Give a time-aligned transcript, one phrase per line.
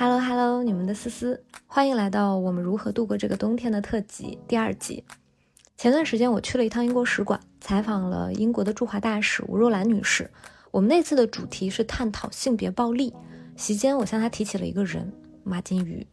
[0.00, 5.02] Hello Hello，你们的思思，欢迎来到我们如何度过这个冬天的特辑第二集。
[5.76, 10.30] 前段时间我去了一趟英国使馆，采访了英国的驻华大使吴若兰女士。
[10.70, 13.12] 我们那次的主题是探讨性别暴力。
[13.56, 15.12] 席间，我向她提起了一个人——
[15.42, 16.06] 马金鱼。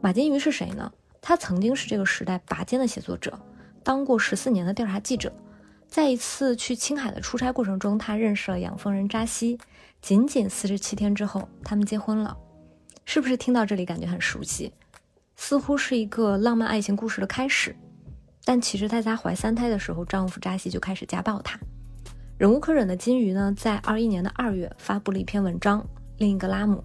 [0.00, 0.90] 马金鱼是谁呢？
[1.20, 3.38] 他曾经是这个时代拔尖的写作者，
[3.82, 5.30] 当过十四年的调查记者。
[5.86, 9.58] 在一次去青海的出差过程中，他认识了养蜂人扎西。
[10.00, 12.38] 仅仅四十七天之后，他们结婚了。
[13.04, 14.72] 是不是听到这里感觉很熟悉？
[15.36, 17.74] 似乎是一个浪漫爱情故事的开始。
[18.44, 21.58] 但其实，在她怀三胎的时候，丈夫扎西就开始家暴她。
[22.38, 25.80] 忍无可忍的金鱼呢，在二一年的二月发布了一篇文章
[26.18, 26.78] 《另一个拉姆》。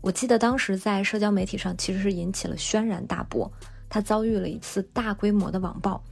[0.00, 3.50] 我记得当时在社交媒体上其实是引起了轩然大波。
[3.88, 6.02] 她遭遇了一次大规模的网暴。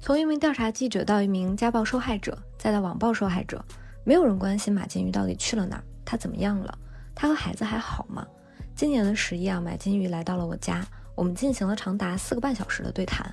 [0.00, 3.64] 从一名调查记者到一名家暴受害者，再到网暴受害者，
[4.04, 6.78] 没有人关心马金鱼到底去了哪儿，他怎么样了，
[7.14, 8.26] 他和孩子还好吗？
[8.74, 13.32] 今年的十一啊，马金鱼来到了我家，我们进行了长达四个半小时的对谈。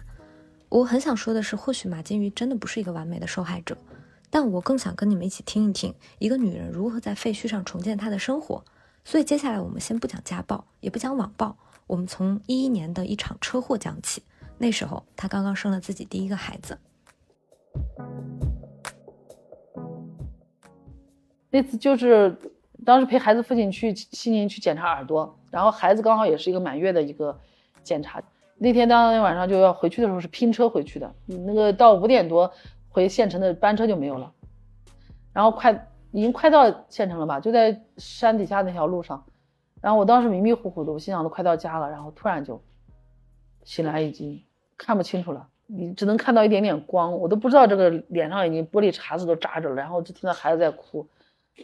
[0.70, 3.76] 我很想说的是，或许马金鱼真的不是一个完美的受害者，
[4.30, 8.64] 但我更想跟你们一起听一听一个女人如何在废墟上重建她的生活。
[9.04, 14.22] 所以接下来我们先不讲家暴，也不讲网暴，我们从一一年的一场车祸讲起。
[14.60, 16.78] 那时候，她刚刚生了自己第一个孩子。
[21.50, 22.38] 那次就是
[22.86, 27.40] 当时陪孩子父亲去西宁去检查耳朵，然后孩子刚好也是一个满月的一个
[27.84, 28.22] 检查。
[28.58, 32.52] 那天当天晚上就要回去的时候是拼车回去的，那个到五点多
[32.90, 34.32] 回县城的班车就没有了，
[35.34, 39.24] 然后快已经快到县城了吧，就在山底下那条路上，
[39.82, 42.62] 然后我当时迷迷糊糊的，我心想都快到家了，然后突然就
[43.64, 44.42] 醒来已经。
[44.84, 51.08] 看不清楚了，你只能看到一点点光，我都不知道这个脸上已经玻璃碴子都扎着了，然后就听到孩子在哭。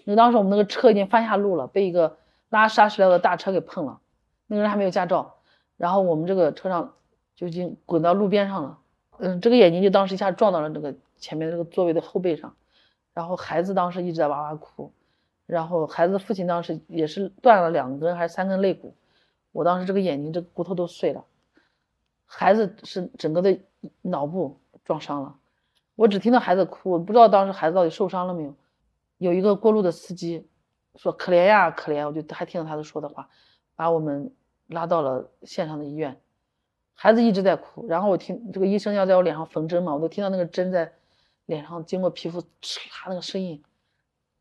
[0.06, 2.18] 那当时我们那个车已经翻下路了，被一个
[2.50, 4.00] 拉砂石料的大车给碰了，
[4.48, 5.36] 那个人还没有驾照，
[5.78, 6.94] 然后我们这个车上
[7.36, 8.80] 就已经滚到路边上了。
[9.20, 12.56] 嗯，这个眼睛就当时一下撞到了这个前面这个座位的后背上，
[13.14, 14.92] 然后孩子当时一直在哇哇哭，
[15.46, 18.94] 然后孩子父亲当时也是断了两根还是三根肋骨，
[19.52, 21.26] 我当时这个眼睛这个骨头都碎了。
[22.26, 23.58] 孩子是整个的
[24.02, 25.36] 脑部撞伤了，
[25.96, 28.54] 我只听到孩子哭，我不知道当时孩子到底受伤了没有。
[29.18, 30.48] 有一个过路的司机
[30.96, 33.30] 说：“可怜呀，可怜！”我就还听到他的说的话，
[33.76, 34.34] 把我们
[34.68, 36.20] 拉到了县上的医院。
[36.94, 40.94] 孩子一直在哭，然后我听这个医生要在我脸上缝针嘛，我都听到那个针在
[41.46, 43.64] 脸上经过皮肤哧啦那个声音，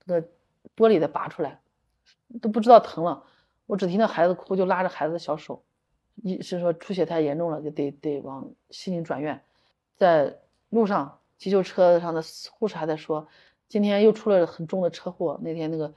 [0.04, 0.28] 那个
[0.74, 1.60] 玻璃的拔出来，
[2.40, 3.24] 都不知道疼了。
[3.66, 5.62] 我只听到孩子哭，就拉着孩子的小手。
[6.22, 9.42] 医生说出血太严重了，就得得往西宁转院。
[9.96, 10.38] 在
[10.70, 12.22] 路上，急救车上的
[12.52, 13.28] 护士还在说，
[13.68, 15.38] 今天又出了很重的车祸。
[15.42, 15.92] 那天那个，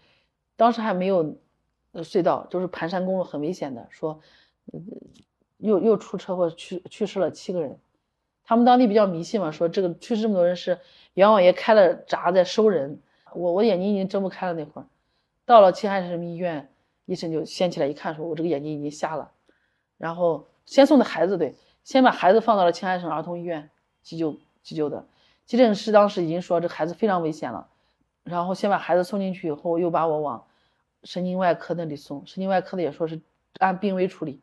[0.56, 1.36] 当时还没有
[1.94, 3.88] 隧道，就是盘山公路，很危险的。
[3.90, 4.20] 说
[4.72, 4.80] 呃
[5.58, 7.80] 又又出车祸，去去世了七个人。
[8.44, 10.80] 他们当地比较迷信嘛，说这个去世这么多人是
[11.14, 13.02] 阎王爷开了闸在收人。
[13.34, 14.88] 我我眼睛已经睁不开了，那会儿
[15.46, 16.74] 到了青海省人民医院，
[17.06, 19.32] 医生就掀起来一看，说我这个眼睛已经瞎了。
[19.98, 23.70] 然后先送的孩子，对，先把孩子放到了青海省儿童医院
[24.02, 25.06] 急救急救的，
[25.50, 27.68] 急诊室当时已经说这孩子非常危险了，
[28.24, 30.46] 然后先把孩子送进去以后，又把我往
[31.04, 33.20] 神经外科那里送，神经外科的也说是
[33.58, 34.40] 按病危处理，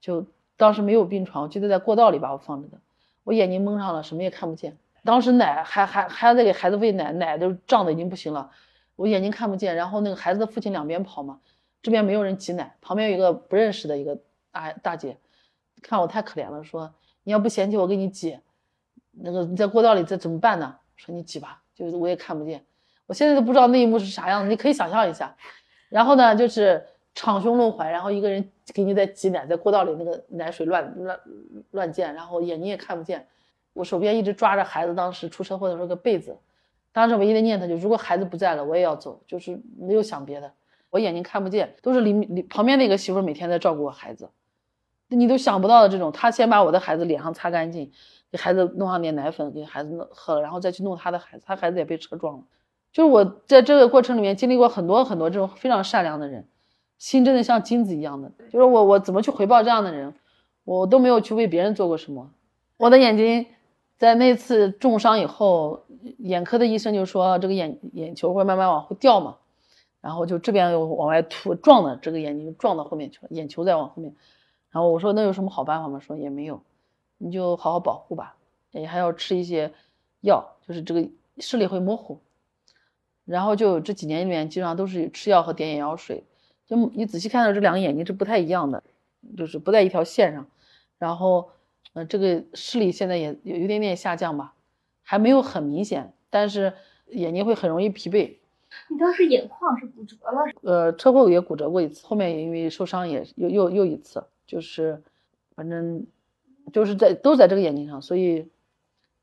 [0.00, 2.78] 就当时没有病床，就得在过道里把我放着的，
[3.22, 8.50] 我眼睛蒙上了，什么也看不见，当时奶还还还在给孩子喂奶，奶都胀的已经不行了，
[8.96, 11.38] 我眼睛看不见，然后那个孩子的父亲两边跑嘛，
[11.80, 14.18] 这边没有人挤奶，旁边有一个不认识的一个。
[14.50, 15.16] 大大姐，
[15.82, 18.38] 看我太可怜了，说你要不嫌弃我给你挤，
[19.16, 20.74] 那个你在过道里这怎么办呢？
[20.96, 22.64] 说你挤吧，就是我也看不见，
[23.06, 25.34] 我现在都不知道那一幕是啥样子，你可以想象一下。
[25.88, 31.20] 然后呢，就是敞胸露怀，然后一个人给你在挤奶，在过道里那个奶水乱乱
[31.72, 33.26] 乱溅，然后眼睛也看不见。
[33.72, 36.38] 我手边一直抓着孩子当时出车祸的时候个被子，
[36.92, 40.52] 当时唯一的念头就如果孩子不在了，我也要走，就是没有想别的。
[40.90, 44.30] 我眼睛看不见，都是里里旁边那个媳妇每天在照顾我孩子。
[45.08, 47.92] 你都想不到的这种，她先把我的孩子脸上擦干净，
[48.34, 52.42] 给孩子弄上点奶粉，给孩子喝了，然后再去弄他的孩子，他孩子也被车撞了。
[52.92, 56.44] 就是我在这个过程里面经历过很多很多这种非常善良的人，
[56.98, 58.32] 心真的像金子一样的。
[58.50, 60.12] 就是我我怎么去回报这样的人，
[60.64, 62.28] 我都没有去为别人做过什么。
[62.76, 63.46] 我的眼睛
[63.98, 65.84] 在那次重伤以后，
[66.18, 69.36] 眼科的医生就说这个眼眼球会慢慢往后掉嘛，
[70.00, 74.12] 然后就这边又往外凸，撞的这个眼睛撞到后面去了，眼球再往后面。
[74.72, 76.00] 然后我说那有什么好办法吗？
[76.00, 76.60] 说也没有，
[77.24, 78.36] 你就好好保护吧，
[78.72, 79.72] 也还要吃一些
[80.20, 82.18] 药，就是这个视力会模糊。
[83.24, 86.22] 然后就这几年里面，基本上都是吃药和点眼药水，
[86.66, 88.82] 就你仔细看到这两个眼睛是不太一样的，
[89.38, 90.46] 就是不在一条线上。
[90.98, 91.48] 然后，
[91.94, 94.52] 呃，这个视力现在也有有点点下降吧，
[95.02, 96.74] 还没有很明显，但是
[97.08, 98.36] 眼睛会很容易疲惫。
[98.88, 100.42] 你当时眼眶是骨折了？
[100.62, 105.02] 呃，车祸也骨折过一次，后面也因为受伤也又又又一次，就是
[105.54, 106.06] 反正
[106.72, 108.50] 就是在都在这个眼睛上，所以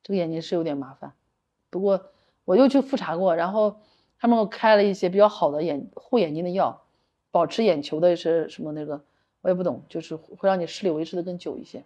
[0.04, 1.14] 这个眼睛是有点麻烦。
[1.70, 2.12] 不过
[2.46, 3.80] 我又去复查过，然后
[4.20, 6.84] 他们给我开了一些比较好的眼护眼睛的药，
[7.32, 9.04] 保持眼球的是什么那个
[9.42, 11.84] 我也不懂，就是会让你视力维持的更久一些。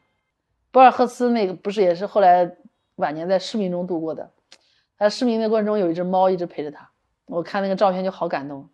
[0.72, 2.58] 博尔赫斯那个不是也是后来
[2.96, 4.32] 晚年在失明中度过的，
[4.98, 6.90] 他失明的过程中有一只猫一直陪着他。
[7.28, 8.70] 我看那个照片就好感动，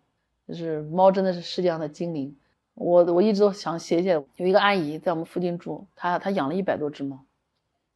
[0.48, 2.36] 就是猫真的是世界上的精灵。
[2.74, 4.12] 我我一直都想写写。
[4.36, 7.24] 有一个阿姨在我们附近住，她她养了一百多只猫，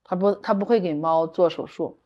[0.05, 1.99] 她不她不会给猫做手术，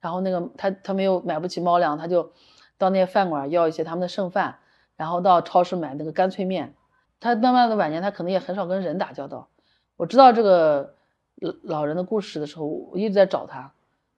[0.00, 2.32] 然后那个她她没有买不起猫粮，她就
[2.76, 4.58] 到那些饭馆要一些他们的剩饭，
[4.96, 6.74] 然后到超市买那个干脆面。
[7.20, 9.48] 她慢慢的晚年，她可能也很少跟人打交道。
[9.96, 10.94] 我知道这个
[11.36, 13.72] 老老人的故事的时候，我一直在找她。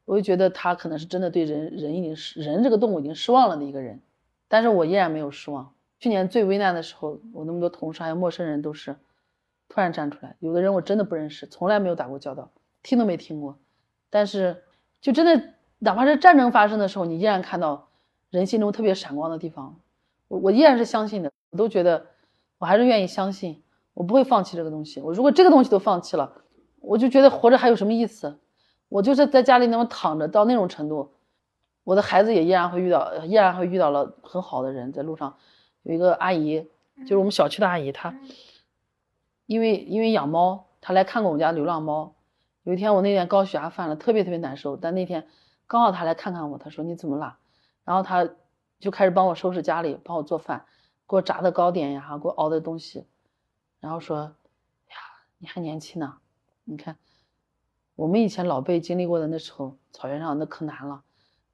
[0.06, 4.00] 我就觉得他可能是真的对人人已经失人这个动物已经失望了的一个人，
[4.48, 5.72] 但是我依然没有失望。
[6.00, 8.97] 去年最危难的时候，我那么多同事还有陌生人都是
[9.69, 12.50] 突然站出来，有的人我真的不认识，从来没有打过交道，
[12.82, 13.58] 听都没听过，
[14.08, 14.64] 但是
[15.00, 17.88] 就真的哪怕是战争发生的时候，你依然看到
[18.31, 19.79] 人心中特别闪光的地方，
[20.29, 22.06] 我我依然是相信的，我都觉得
[22.58, 23.62] 我还是愿意相信，
[23.93, 25.00] 我不会放弃这个东西。
[25.02, 26.32] 我如果这个东西都放弃了，
[26.81, 28.38] 我就觉得活着还有什么意思？
[28.88, 31.12] 我就是在家里那么躺着到那种程度，
[31.85, 34.93] 我的孩子也依然会遇到，依然会遇到了很好的人。
[34.93, 35.37] 在路上
[35.82, 36.68] 有一个阿姨，
[37.02, 38.18] 就是我们小区的阿姨，她
[39.46, 42.14] 因为因为养猫，她来看过我们家流浪猫。
[42.62, 44.76] 有一天我那天高血压犯了，特别特别难受。
[44.76, 45.26] 但那天
[45.66, 47.38] 刚好她来看看我，她说你怎么了？
[47.84, 48.28] 然后她
[48.78, 50.66] 就开始帮我收拾家里，帮我做饭，
[51.08, 53.06] 给我炸的糕点呀，给我熬的东西，
[53.80, 54.18] 然后说
[54.88, 54.96] 呀，
[55.38, 56.18] 你还年轻呢，
[56.64, 56.96] 你看。
[57.96, 61.02] 我们以前老辈经历过的那时候，草原上那可难了，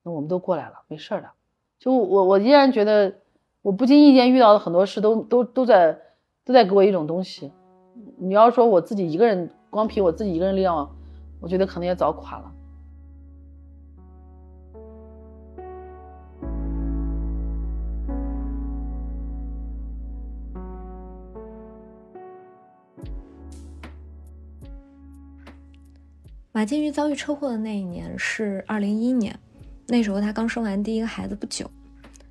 [0.05, 1.33] 那我们都过来了，没事的。
[1.81, 3.19] 就我，我依然觉得，
[3.67, 5.99] 我不经意间遇到的很多事，都都都在
[6.45, 7.51] 都在给我一种东西。
[8.17, 10.89] 你要说我自己一个人，光凭我自己一个人力量，
[11.41, 12.53] 我觉得可能也早垮了。
[26.53, 29.37] 马金鱼遭遇车祸的那一年是二零一一年，
[29.89, 31.69] 那时候她刚生完第一个孩子不久。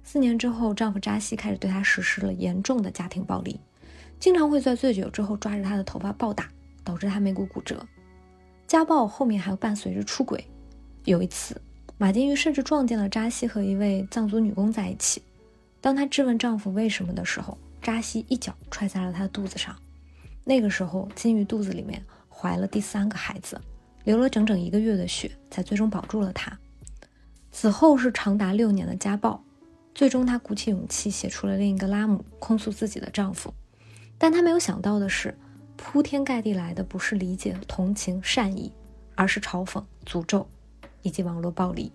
[0.06, 3.60] 四年之后，丈夫扎西开始对她实施了严重的家庭暴力，
[4.20, 6.48] 经常会在醉酒之后抓着她的头发暴打，
[6.84, 7.86] 导致她眉骨骨折。
[8.68, 10.46] 家暴后面还伴随着出轨。
[11.04, 11.60] 有一次，
[11.98, 15.22] 马金鱼甚至撞见了扎西和一位藏族女工在一起。
[15.82, 19.76] 当她质问丈夫为什么的时候，扎西一脚踹在了她的肚子上。
[20.44, 23.60] 那个时候，金鱼肚子里面怀了第三个孩子。
[24.04, 26.56] 流了整整一个月的血，才最终保住了她。
[27.52, 29.44] 此后是长达六年的家暴，
[29.96, 33.54] 最终她鼓起勇气写出了另一个拉姆，控诉自己的丈夫。
[34.18, 35.38] 但她没有想到的是，
[35.78, 38.74] 铺天盖地来的不是理解、同情、善意，
[39.16, 40.46] 而是嘲讽、诅咒
[41.02, 41.94] 以及网络暴力。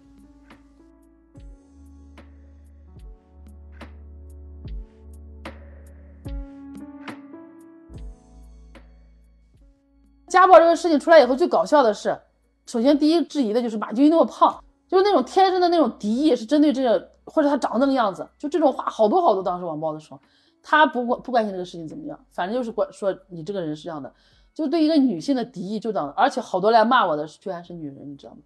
[10.26, 12.18] 家暴这个事情出来以后，最搞笑的是，
[12.66, 19.42] 首先第一质疑的就是马金鱼那么胖，就是那种天生的那种敌意，是针对这个或者他长那个样子，就这种话好多好多。
[19.42, 20.20] 当时网暴的时候，
[20.62, 24.12] 他不关不关心这个事情怎么样，反正就是关说你这个人是这样的，
[24.52, 28.40] 就对一个女性的敌意就长，而且好多来骂我的居然是女人，你知道吗？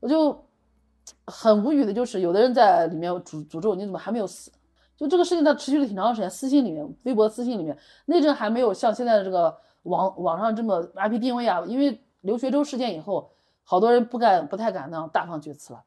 [0.00, 0.44] 我就
[1.26, 4.50] 很无语的，就是有的人在里面诅诅咒你怎么还没有死，
[4.96, 9.56] 就这个事情它持续了挺长时间，私信里面，微博私信里面，那阵还没有像现在的这个。
[9.84, 13.30] 网网上这么 IP 定位啊，因为刘学周事件以后，
[13.64, 15.82] 好多人不敢不太敢那样大放厥词了，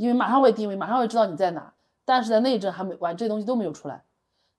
[0.00, 1.72] 因为马上会定位，马上会知道你在哪。
[2.04, 4.02] 但是在那一阵还没完，这些东西都没有出来。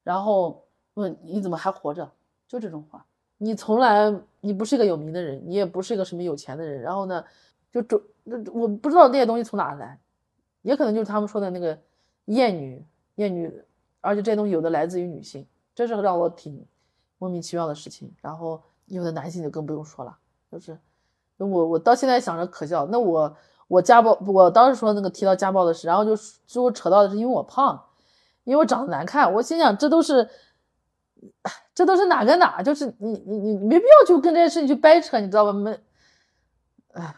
[0.03, 2.11] 然后问你怎么还活着，
[2.47, 3.05] 就这种话。
[3.37, 6.81] 你从来你不是一个有名的人，你也不是一个什么有钱的人。
[6.81, 7.25] 然后呢，
[7.71, 8.01] 就这
[8.53, 9.99] 我不知道那些东西从哪来，
[10.61, 11.77] 也可能就是他们说的那个
[12.25, 13.51] 艳女艳女，
[13.99, 16.65] 而且这些东西有的来自于女性，这是让我挺。
[17.17, 20.17] 莫名其妙的事情，然后有的男性就更不用说了，
[20.51, 20.75] 就是，
[21.37, 22.87] 我我到现在想着可笑。
[22.87, 23.37] 那我
[23.71, 26.13] 我家暴，我当时说那个提到家暴的事，然后就
[26.45, 27.81] 就扯到的是因为我胖，
[28.43, 29.33] 因为我长得难看。
[29.33, 30.27] 我心想这都是，
[31.73, 32.61] 这都是哪跟哪？
[32.61, 35.53] 就是你你你没必要去跟这件事情去掰扯，你知道吧？
[35.53, 35.79] 没，
[36.91, 37.15] 哎，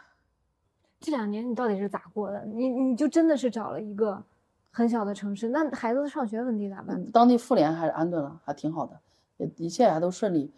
[0.99, 2.45] 这两年你到底是咋过的？
[2.45, 4.21] 你你就真的是找了一个
[4.69, 7.03] 很小的城市，那孩子的上学问题咋办？
[7.07, 8.99] 当地妇联还是安顿了，还挺好的。
[9.37, 10.51] 也一切还都顺利。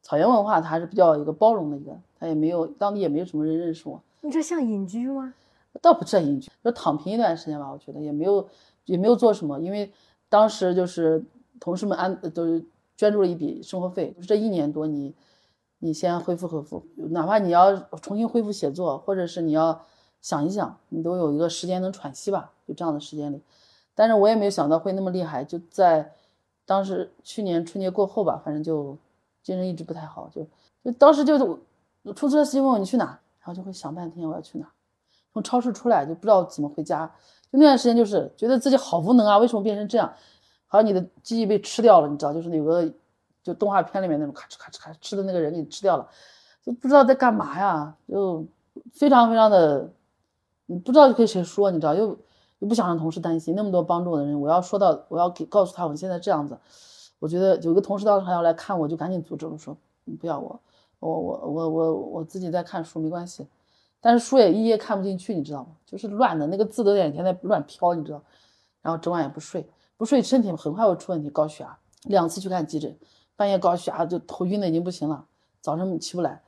[0.00, 4.00] 草原文化它还是比较一个包容的一个，它也没有当地也没有什么人认识我。
[4.22, 5.34] 你这像隐居吗？
[5.80, 7.70] 倒不是隐居，就躺平一段时间吧。
[7.70, 8.48] 我觉得也没有
[8.84, 9.92] 也没有做什么，因为
[10.28, 11.24] 当时就是
[11.58, 12.60] 同事们安都
[12.96, 15.14] 捐助了一笔生活费，就这一年多你
[15.78, 19.80] 你先恢复恢复，哪怕你要重新恢复写作，或者是你要
[20.20, 22.52] 想一想，你都有一个时间能喘息吧。
[22.66, 23.40] 就这样的时间里，
[23.94, 25.44] 但是我也没有想到会那么厉害。
[25.44, 26.12] 就在
[26.64, 28.96] 当时去年春节过后吧，反正就。
[29.42, 30.46] 精神一直不太好，就
[30.84, 31.58] 就当时就出
[32.14, 33.06] 租车司机问我你去哪，
[33.40, 34.70] 然后就会想半天我要去哪。
[35.32, 37.06] 从超市出来就不知道怎么回家，
[37.50, 40.12] 就那段时间就是觉得自己好无能啊，为什么变成这样？
[40.66, 42.90] 好像你的记忆被吃掉了，你知道，就是有个
[43.42, 46.08] 就动画片里面那种咔哧咔哧咔哧吃的那个人给你吃掉了，
[46.62, 48.46] 就不知道在干嘛呀，就
[48.92, 49.90] 非常非常的，
[50.66, 52.18] 你不知道跟谁说，你知道，又
[52.60, 56.58] 又不想让同事担心，那么多帮助我的人，我要说到我要给告诉他我现在这样子。
[57.18, 60.60] 我觉得有个同事当时还要来看我，就赶紧阻止我说你：“不要我，
[60.98, 63.46] 我我我我我自己在看书，没关系。”
[64.02, 65.70] 但是书也一页看不进去，你知道吗？
[65.86, 68.22] 就是乱的，那个字都眼前在乱飘，你知道。
[68.82, 69.66] 然后整晚也不睡，
[69.96, 72.94] 不睡身体很快会出问题，高血压，两次去看急诊，
[73.36, 75.24] 半夜高血压就头晕的已经不行了，
[75.60, 76.42] 早上起不来。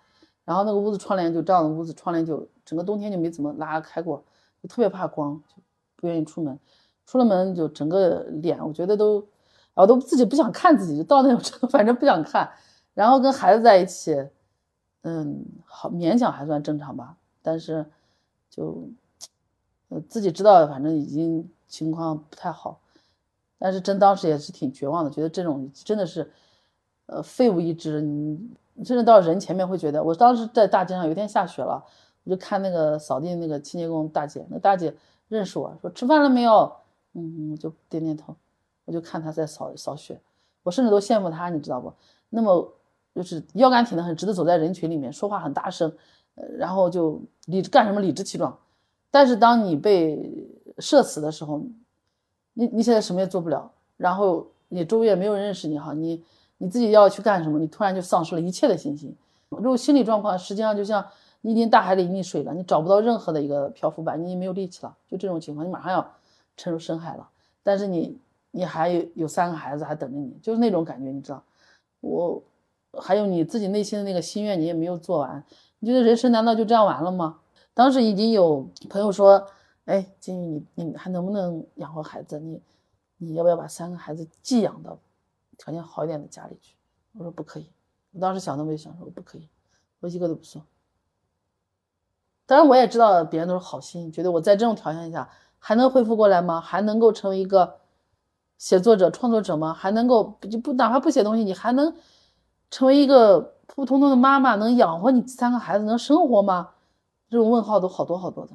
[0.44, 4.22] 然后那个屋子窗帘就这样的屋子，窗帘就整个冬天就没怎么拉开过，
[4.60, 5.62] 就特别怕光，就
[5.96, 6.58] 不愿意出门。
[7.06, 9.26] 出了门就整个脸，我觉得都。
[9.74, 12.48] 我都自己不想看自己，就到那种程度， 反正不想看。
[12.94, 14.14] 然后跟孩子在一起，
[15.02, 17.16] 嗯，好勉强还算正常吧。
[17.44, 17.84] 但是
[18.48, 18.88] 就
[19.90, 22.80] 呃自己知道，反正已经情况不太好。
[23.58, 26.32] 但是真当时也是挺绝望的，觉得这种真的是
[27.06, 28.00] 呃废物一只。
[28.00, 31.84] 你甚至到人前面会觉得，我当时在大街上，有一天下雪了，
[32.24, 34.96] 我就看那个扫地那个清洁工大姐，那大姐
[35.28, 36.74] 认识我说吃饭了没有？
[37.12, 38.34] 嗯，我就点点头。
[38.86, 40.20] 我就看她在扫扫雪，
[40.62, 41.90] 我甚至都羡慕她，你知道不？
[42.28, 42.74] 那么
[43.14, 45.90] 就是腰杆挺得很，直的走在人群里面，说话很大声，
[46.58, 48.56] 然后就理干什么理直气壮。
[49.10, 50.48] 但是当你被
[50.78, 51.62] 射死的时候，
[52.54, 56.22] 你你现在什么也做不了，然后你周围也没有人认识你哈，你
[56.58, 59.14] 你自己要去干什么，你突然就丧失了一切的信心。
[59.50, 61.06] 这种心理状况实际上就像
[61.40, 66.12] 你已经大海里溺水了，你找不到任何的一个漂浮板，你已经没有力气了，就这种情况，你马上要
[66.56, 67.28] 沉入深海了。
[67.62, 68.18] 但是你。
[68.56, 71.42] 你还有有三个孩子还等着你，就是那种感觉，你知道？
[72.02, 72.40] 我
[73.00, 75.44] 还有你自己内心的那个心愿，你也没有做完。
[75.84, 77.40] 你觉得人生难道就这样完了吗？
[77.74, 79.46] 当时已经有朋友说
[79.84, 82.40] ：“哎，金宇，你你还能不能养活孩子？
[82.40, 82.62] 你
[83.18, 84.98] 你要不要把三个孩子寄养到
[85.58, 86.74] 条件好一点的家里去？”
[87.12, 87.70] 我说不可以。
[88.12, 89.46] 我当时想都没想，说不可以，
[90.00, 90.62] 我一个都不送。
[92.46, 96.62] 当然我也知道别人都是好心，觉得我在这种条件下还能恢复过来吗？
[96.62, 97.76] 还能够成为一个。
[98.56, 99.74] 写作者、创作者吗？
[99.74, 101.94] 还能够就不哪怕不写东西，你还能
[102.74, 103.38] 成为一个
[103.68, 106.70] 普普通通的妈妈，能养活你三个孩子，能生活吗？
[107.30, 108.52] 这种问号都好多好多的。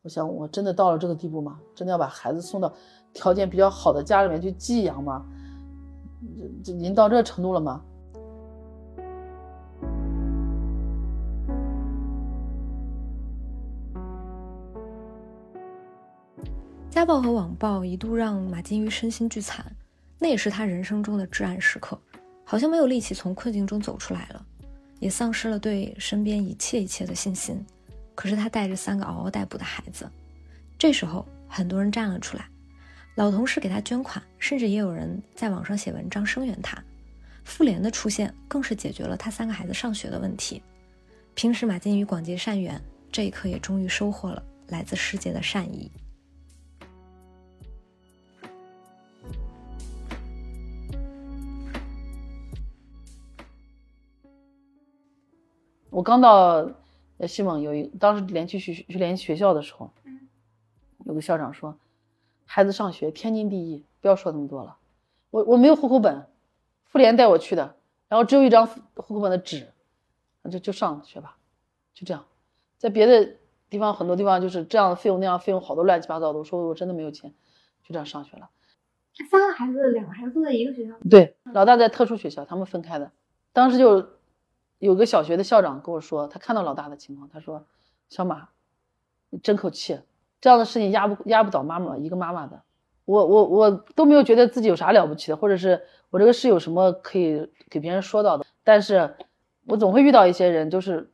[0.00, 1.60] 我想，我真的到了这个地步吗？
[1.74, 2.72] 真的要把孩子送到
[3.12, 5.26] 条件比较好的家里面去寄养吗？
[6.64, 7.82] 这这已经到这程度了吗？
[16.88, 19.62] 家暴和网暴一度让马金鱼身心俱残，
[20.18, 21.98] 那也是他人生中的至暗时刻，
[22.52, 24.46] 好像没有力气从困境中走出来了，
[25.00, 27.64] 也丧失了对身边一切一切的信心。
[28.14, 30.06] 可是他带着三个嗷嗷待哺的孩子，
[30.78, 32.46] 这时候很多人站了出来，
[33.14, 36.76] 老同事给他捐款，甚至也有人在网上写文章声援他。
[37.42, 40.62] 妇联的出现更是解决了他三个孩子上学的问题。
[41.32, 42.78] 平时马金宇广结善缘，
[43.10, 45.90] 这一刻也终于收获了来自世界的善意。
[55.92, 56.70] 我刚到
[57.28, 59.90] 西蒙，有一当时联系学去联系学校的时候，
[61.04, 61.76] 有个校长说，
[62.46, 64.78] 孩子上学天经地义，不要说那么多了。
[65.30, 66.26] 我我没有户口本，
[66.86, 67.76] 妇联带我去的，
[68.08, 69.68] 然后只有一张户口本的纸，
[70.50, 71.36] 就就上学吧，
[71.92, 72.24] 就这样。
[72.78, 73.36] 在别的
[73.68, 77.30] 地方很多地方就是这样的费用那样费用好多乱七八糟的，我说我真的没有钱，
[77.82, 78.48] 就这样上学了。
[79.30, 80.94] 三个孩子，两个孩子都在一个学校？
[81.10, 83.12] 对，老大在特殊学校，他们分开的。
[83.52, 84.08] 当时就。
[84.86, 87.64] 有个小学的校长跟我说，他看到老大的情况，他说
[88.10, 88.48] ：“小马，
[89.30, 90.00] 你争口气，
[90.40, 92.60] 这样的事情压不压不倒妈妈一个妈妈的。
[93.04, 98.44] 我我我都没有觉得自己有啥了不起的，或者是我这个事有什么可以给别人说到的。
[98.64, 99.14] 但是，
[99.66, 101.12] 我总会遇到一些人，就是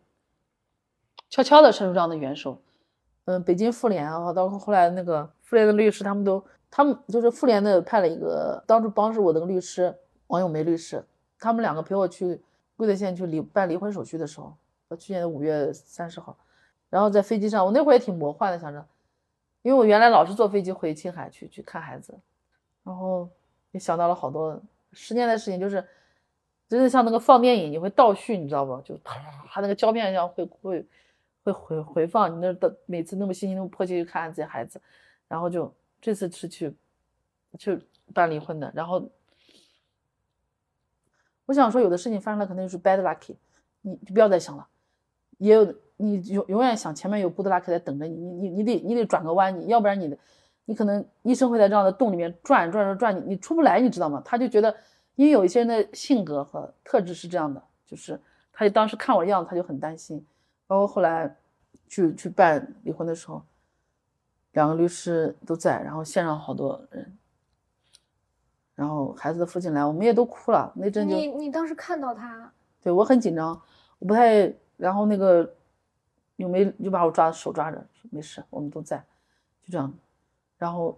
[1.28, 2.62] 悄悄的伸出这样的援手。
[3.26, 9.94] 嗯，北京妇联啊，到后来那个妇联的律师，他们都他们就是妇联的派了一个当初帮助我的律师
[10.28, 11.04] 王永梅律师。
[11.38, 12.40] 他们两个陪我去
[12.78, 14.56] 贵德县去离办离婚手续的时候，
[14.96, 16.38] 去年的五月三十号，
[16.88, 18.86] 然后在飞机上，我那会儿也挺魔幻的，想着，
[19.62, 22.16] 因为我原来老是坐飞机回青海去去看孩子，
[22.84, 23.28] 然后
[23.72, 25.84] 也想到了好多十年的事情，就是
[26.68, 28.80] 真的像那个放电影，你会倒叙，你知道不？
[28.82, 28.96] 就
[29.48, 30.86] 他那个胶片上会会
[31.42, 34.80] 会回回放，你那的每次那么心情那么迫切去看自己孩子，
[35.26, 36.72] 然后就这次是去
[37.58, 37.76] 去
[38.14, 39.10] 办离婚的，然后。
[41.48, 43.34] 我想说，有的事情发生了，可能就是 bad luck，
[43.80, 44.68] 你就不要再想了。
[45.38, 50.18] 也有你永永远想前面有 good luck 在等着你，你你你得你得转个弯，你要不然你的
[50.66, 54.20] 你可能一生会在这样的洞里面转转转转，你你出不来，你知道吗？
[54.26, 54.76] 他就觉得，
[55.14, 58.20] 因为有一些人的性格和特质是这样的，就是
[58.52, 60.22] 他就当时看我的样子，他就很担心。
[60.66, 61.34] 包括后来
[61.88, 63.42] 去去办离婚的时候，
[64.52, 67.17] 两个律师都在，然后现场好多人。
[68.78, 70.72] 然后孩子的父亲来，我们也都哭了。
[70.76, 73.60] 那阵就你你当时看到他，对我很紧张，
[73.98, 74.54] 我不太。
[74.76, 75.52] 然后那个
[76.36, 78.98] 咏梅就把我抓手抓着，没事，我们都在，
[79.64, 79.92] 就这样。
[80.56, 80.96] 然后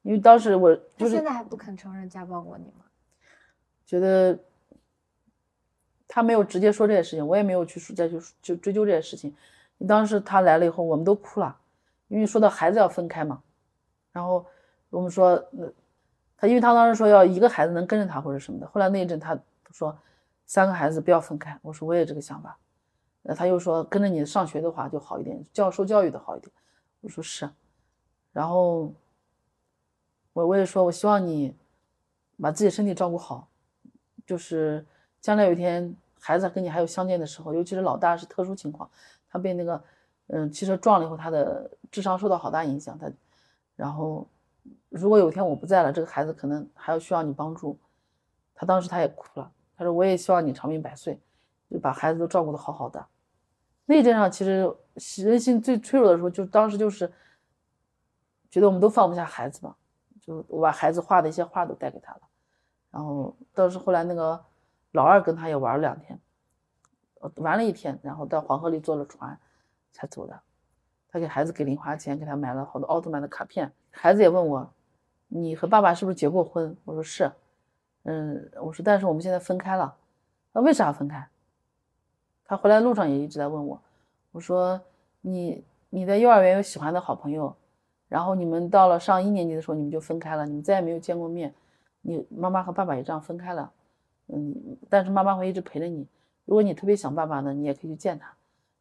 [0.00, 2.86] 因为当时我就是现在还不肯承认家暴过你吗？
[3.84, 4.38] 觉得
[6.08, 9.36] 他没有直接说这些事情，我也没有去再去就追究这些事情。
[9.86, 11.54] 当时他来了以后，我们都哭了，
[12.08, 13.42] 因为说到孩子要分开嘛。
[14.10, 14.46] 然后
[14.88, 15.66] 我们说那。
[16.36, 19.38] 他因为他当时说要一个孩子能跟着他或者什么的，后来那一阵他
[19.70, 19.96] 说
[20.46, 22.58] 三个孩子不要分开，我说我也这个想法，
[23.22, 26.50] 那他又说跟着你上学的话就好一点，教受教育的好一点，
[27.00, 27.48] 我说是，
[28.32, 28.92] 然后
[30.32, 31.56] 我我也说我希望你
[32.40, 33.48] 把自己身体照顾好，
[34.26, 34.84] 就是
[35.20, 38.90] 将来有一天孩子跟你还有相见的时候，尤其是老大是特殊情况，
[39.30, 39.82] 他被那个
[40.26, 43.10] 嗯汽车撞了以后，他的智商受到好大影响，他
[43.76, 44.26] 然后。
[44.88, 47.78] 如果有一天我不在了，这个孩子可能还要需要你帮助。
[48.54, 51.20] 他当时他也哭了，他说：“我也希望你长命百岁，
[51.68, 53.04] 就把孩子都照顾得好好的。”
[53.86, 54.72] 那阵上其实
[55.24, 57.12] 人心最脆弱的时候，就当时就是
[58.50, 59.74] 觉得我们都放不下孩子嘛，
[60.20, 62.20] 就我把孩子画的一些画都带给他了。
[62.90, 64.42] 然后倒是后来那个
[64.92, 66.18] 老二跟他也玩了两天，
[67.36, 69.38] 玩了一天，然后到黄河里坐了船
[69.92, 70.40] 才走的。
[71.08, 73.72] 他给孩子给零花钱，给他买了好多奥特曼的卡片。
[73.94, 74.70] 孩子也问我。
[75.28, 76.76] 你和爸爸是不是结过婚？
[76.84, 77.32] 我说是，
[78.04, 79.96] 嗯，我说但是我们现在分开了，
[80.52, 81.26] 那为啥分开？
[82.44, 83.80] 他回来路上也一直在问我，
[84.30, 84.80] 我说
[85.22, 87.52] 你你在幼儿园有喜欢的好朋友，
[88.08, 91.52] 然后你们到了上一年级的时候你们就分开了，你们再也没有见过面，
[92.02, 93.72] 你妈妈和爸爸也这样分开了，
[94.28, 96.06] 嗯，但是妈妈会一直陪着你，
[96.44, 98.28] 如果你特别想爸爸呢，你也可以去见他。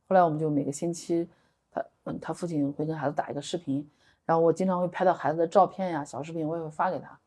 [0.07, 1.27] 后来我们就每个星期，
[1.71, 3.89] 他嗯他父亲会跟孩子打一个视频。
[4.25, 7.19] 然后我经常会拍到孩子的照片呀、小视频，我也会发给他，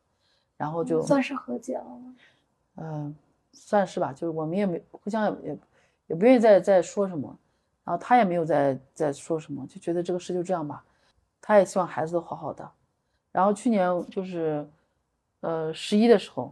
[0.57, 2.15] 然后就算是和解了吗？
[2.75, 3.15] 嗯，
[3.51, 5.57] 算是吧，就是我们也没互相也
[6.07, 7.37] 也不愿意再再说什么，
[7.83, 10.83] 然后他也没有再再说什么，就觉得这个事就这样吧。
[11.39, 12.69] 他也希望孩子都好好的。
[13.31, 14.67] 然后去年就是
[15.41, 16.51] 呃十一的时候，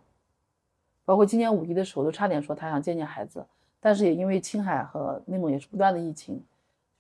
[1.04, 3.46] 包括今年五一的时候，都差点说他想见见孩子，
[3.80, 6.44] 但是也因为青海和内蒙也是不断的疫情，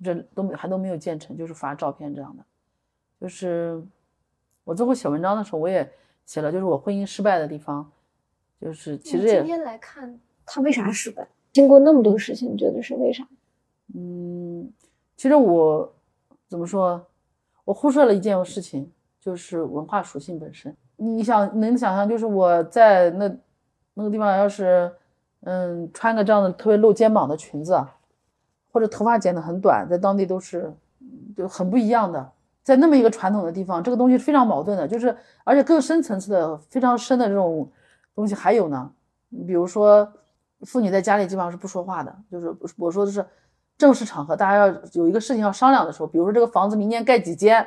[0.03, 2.43] 这都没还都没有建成，就是发照片这样的。
[3.19, 3.81] 就是
[4.63, 5.89] 我最后写文章的时候，我也
[6.25, 7.89] 写了，就是我婚姻失败的地方，
[8.59, 11.27] 就是其实今天来看他为啥失败？
[11.53, 13.25] 经过那么多事情，你觉得是为啥？
[13.93, 14.69] 嗯，
[15.15, 15.93] 其实我
[16.47, 17.05] 怎么说，
[17.63, 20.75] 我忽视了一件事情，就是文化属性本身。
[20.97, 23.33] 你想能想象，就是我在那
[23.93, 24.91] 那个地方，要是
[25.41, 27.81] 嗯穿个这样的特别露肩膀的裙子，
[28.71, 30.73] 或者头发剪得很短，在当地都是
[31.35, 32.31] 就很不一样的。
[32.65, 37.71] 在那么一个传统的地方，这个东西是非常矛盾的，就是而且更深层次的、非常深的这种
[38.15, 38.91] 东西还有呢。
[39.45, 40.11] 比如说，
[40.61, 43.23] 妇女在家里基本上是不说话的，就是我说的是
[43.77, 47.63] 正式场合，大家要有一个事情要商量的时候，比如说这个房子明年盖几间，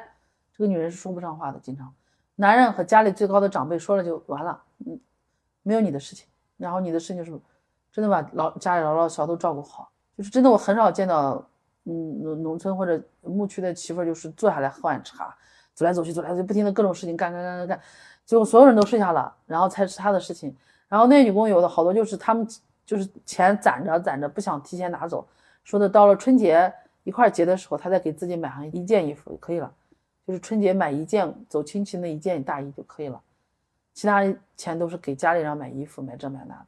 [0.52, 1.94] 这个女人是说不上话的，经常。
[2.34, 4.98] 男人和家里最高的长辈说了就完了，嗯，
[5.62, 7.30] 没有你的事情，然后你的事情是
[7.92, 11.48] 真的把老家里老老小都照顾好，就是真的我很少见到。
[11.90, 15.34] 嗯，农农村或者牧区的媳妇儿就是坐下来喝碗茶，
[15.72, 17.80] 走来走去，走来走去，不停的各种事情干干干干干，
[18.26, 20.54] 最后所有人都睡下了，然后才是他的事情。
[20.86, 22.46] 然后那女工有的好多就是他们
[22.84, 25.26] 就是钱攒着攒着，不想提前拿走，
[25.64, 26.70] 说的到了春节
[27.04, 29.72] 一块结的时候，他再给自己买上一件衣服就可以了，
[30.26, 33.18] 就是春节买一件走亲戚那一件大衣就可以了，
[33.94, 34.22] 其他
[34.58, 36.66] 钱都是给家里人买衣服买这买那的。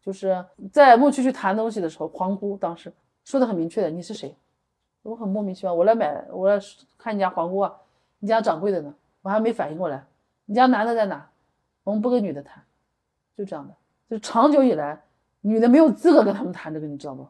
[0.00, 2.92] 就是在牧区去谈东西的时候，皇姑当时
[3.24, 4.34] 说的很明确的，你是谁？
[5.02, 6.58] 我很莫名其妙，我来买，我来
[6.96, 7.74] 看你家黄瓜，
[8.20, 8.94] 你家掌柜的呢？
[9.22, 10.04] 我还没反应过来，
[10.46, 11.28] 你家男的在哪？
[11.84, 12.62] 我们不跟女的谈，
[13.36, 13.74] 就这样的，
[14.08, 15.02] 就长久以来，
[15.40, 17.26] 女的没有资格跟他们谈这个，你知道不？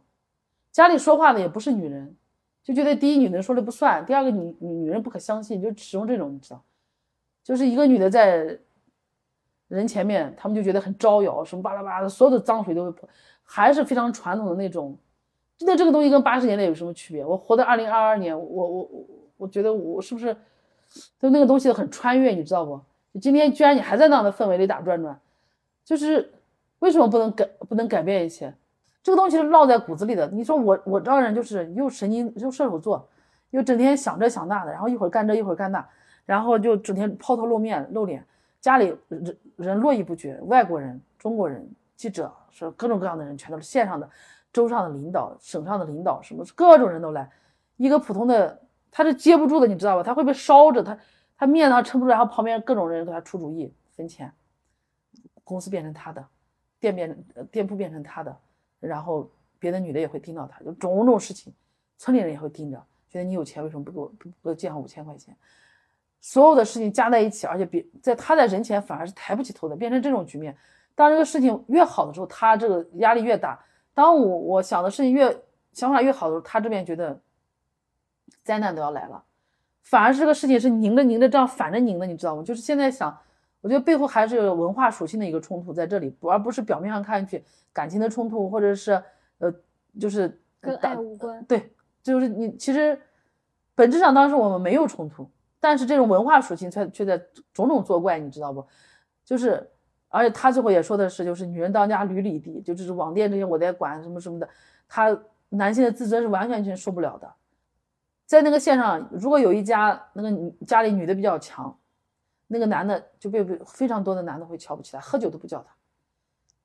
[0.71, 2.15] 家里说话的也不是女人，
[2.63, 6.63] 就觉得第一女人说了不算，第二个女女女人不可相信，就使用这种，你知道，
[7.43, 8.59] 就是一个女的在
[9.69, 13.09] 人前面，他们就觉得很招摇，什么巴拉巴拉的，所有的脏水都会泼，
[13.43, 14.95] 还是非常传统的那种。
[15.67, 17.25] 那这个东西跟八十年代有什么区别？
[17.25, 19.05] 我活到二零二二年，我我我
[19.39, 20.37] 我觉得我是不是
[21.19, 22.81] 就那个东西很穿越，你知道不？
[23.21, 25.19] 今天居然你还在那样的氛围里打转转，
[25.85, 26.33] 就是
[26.79, 28.55] 为什么不能改不能改变一些？
[29.03, 30.27] 这个东西是烙在骨子里的。
[30.29, 33.09] 你说我我这人就是又神经又射手座，
[33.51, 35.87] 又整天想这想那的，然后一会儿干这一会儿干那，
[36.25, 38.25] 然后就整天抛头露面露脸，
[38.61, 44.09] 家里人人络绎不绝，外国人、中国人、记者是各种各样的人，全都是线上的。
[44.53, 47.31] 州上的领导、省上的领导，什么各种人都来。
[47.77, 48.61] 一个普通的
[48.91, 50.03] 他是接不住的，你知道吧？
[50.03, 50.97] 他会被烧着，他
[51.37, 54.33] 他面子上撑不住，然后旁边各种人给他出主意分钱，
[55.43, 56.25] 公司变成他的，
[56.79, 58.37] 店变店铺变成他的，
[58.79, 61.53] 然后别的女的也会盯到他，就种种事情，
[61.97, 62.77] 村里人也会盯着，
[63.09, 65.35] 觉得你有钱为什么不给我不给我借上五千块钱？
[66.21, 70.57] 所有的事情加在一起，而且别在他在人前反而是抬不起头的，变成这种局面。
[70.95, 73.59] 当这个事情越好的时候，他这个压力越大。
[73.95, 77.21] 当我我想的事情越想法越好的时候，他这边觉得
[78.43, 79.23] 灾难都要来了，
[79.83, 82.43] 反而这个事情是拧着拧着这样反着拧的，你知道吗？
[82.43, 83.17] 就是现在想，
[83.61, 89.03] 我觉得背后还是有文化属性的一个冲突在这里，而不是表面上看上去感情的冲突，或者是
[89.39, 89.53] 呃，
[90.01, 91.45] 就是跟爱无关。
[91.45, 92.99] 对，就是你其实
[93.75, 97.19] 本质上当时我们没有冲突，但是这种文化属性却却在
[97.53, 98.67] 种种作怪，你知道不？
[99.25, 99.69] 就是。
[100.13, 104.47] 而且他最后也说的是，就是女人当家，屡屡地，就就是网店这些我在管什么什么的，
[104.87, 107.33] 他男性的自尊是完全全受不了的。
[108.27, 111.75] 在那个线上，如果有一家那个女家里女的比较强，
[112.47, 115.75] 那个男的就被非常多的男的会瞧不起他，喝酒都不叫他。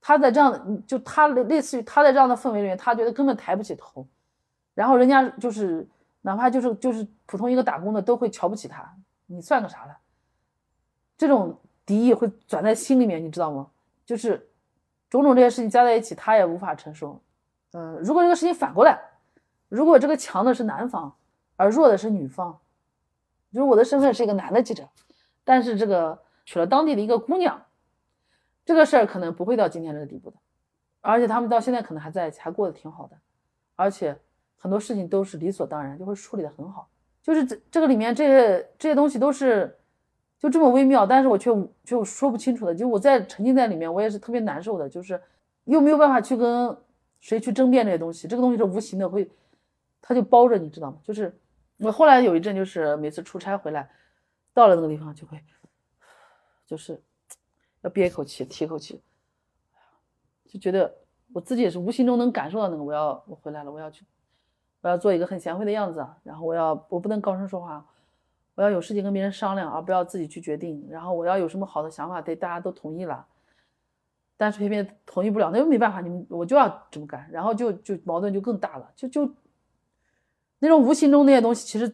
[0.01, 4.05] 他在这样的就他类似于他在这样的氛围里面，他觉得根本抬不起头。
[4.73, 5.87] 然后人家就是
[6.21, 8.93] 哪怕就是就是普通一个打工的都会瞧不起他，
[9.25, 9.97] 你算个啥了？
[11.17, 11.57] 这种。
[11.87, 13.71] 敌意会转在心里面，你知道吗？
[14.05, 14.47] 就是
[15.09, 17.19] 种种这些事情加在一起，他也无法承受。
[17.71, 18.99] 嗯，如果这个事情反过来，
[19.69, 21.15] 如果这个强的是男方，
[21.55, 22.59] 而弱的是女方，
[23.53, 24.87] 就是我的身份是一个男的记者，
[25.43, 27.65] 但是这个娶了当地的一个姑娘，
[28.65, 30.37] 这个事儿可能不会到今天这个地步的。
[30.99, 33.17] 而且他们到现在可能还在一起，还过得挺好的，
[33.75, 34.19] 而且
[34.57, 36.89] 很多事情都是理所当然，就会处理的很好。
[37.23, 39.76] 就是这这个里面这些这些东西都是。
[40.39, 41.51] 就这么微妙，但是我却
[41.83, 42.75] 却说不清楚的。
[42.75, 44.87] 就我在沉浸在里面，我也是特别难受的。
[44.87, 45.19] 就是
[45.63, 46.77] 又没有办法去跟
[47.19, 49.27] 谁去争辩这些东西，这个东西是无形的，会
[50.01, 50.99] 它就包着，你知道吗？
[51.03, 51.35] 就是
[51.77, 53.89] 我后来有一阵，就是每次出差回来，
[54.53, 55.43] 到了那个地方就会，
[56.67, 57.01] 就是
[57.81, 59.01] 要憋一口气，提一口气，
[60.45, 60.93] 就觉得
[61.33, 64.05] 我自己也是无形中能感受到那个我要我回来了，我要去，
[64.81, 67.83] 我要做一个很贤惠的样子，然后我要我不能高声说话。
[68.57, 70.83] 我要有事情跟别人商量，而不要自己去决定。
[70.89, 73.23] 然后我要有什么好的想法，得大家都同意了。
[74.35, 77.29] 但是偏偏同意不了，那又没办法，你们我就要这么干。
[77.31, 79.31] 然后就就矛盾就更大了，就就
[80.57, 81.93] 那种无形中那些东西，其实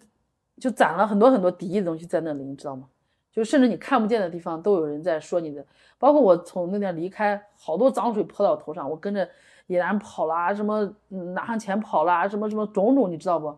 [0.57, 2.87] 就攒了很多很多敌意的东西在那里，你知道吗？
[3.29, 5.65] 就甚至你看不见的地方都有人在说你的。
[5.99, 9.29] 包括我从那边离开，好多脏水泼到我头上，我跟着
[9.67, 13.53] 野男跑啦，什么拿上钱跑啦，什么什么种种，你知道不？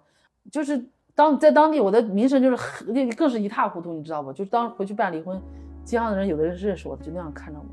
[0.52, 0.84] 就是。
[1.16, 2.84] 当在当地，我的名声就是，
[3.16, 4.34] 更是一塌糊涂，你知道不？
[4.34, 5.42] 就当回去办离婚，
[5.86, 7.66] 街上的人有的人认识我，就那样看着我，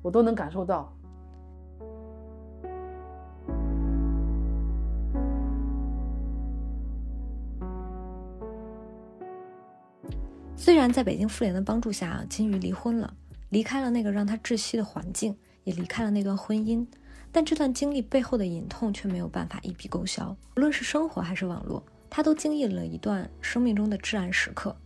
[0.00, 0.90] 我都能感受到。
[10.56, 13.12] 虽然在北京妇联的帮助下，金鱼离婚了，
[13.50, 16.86] 离开了那个让他窒息的环境，也离开了那段婚姻，
[17.30, 21.82] 但这段经历背后的隐痛却没有办法一笔勾销，无论是生活还是网络。
[22.14, 24.76] 他都经历了一段生命中的至暗时刻。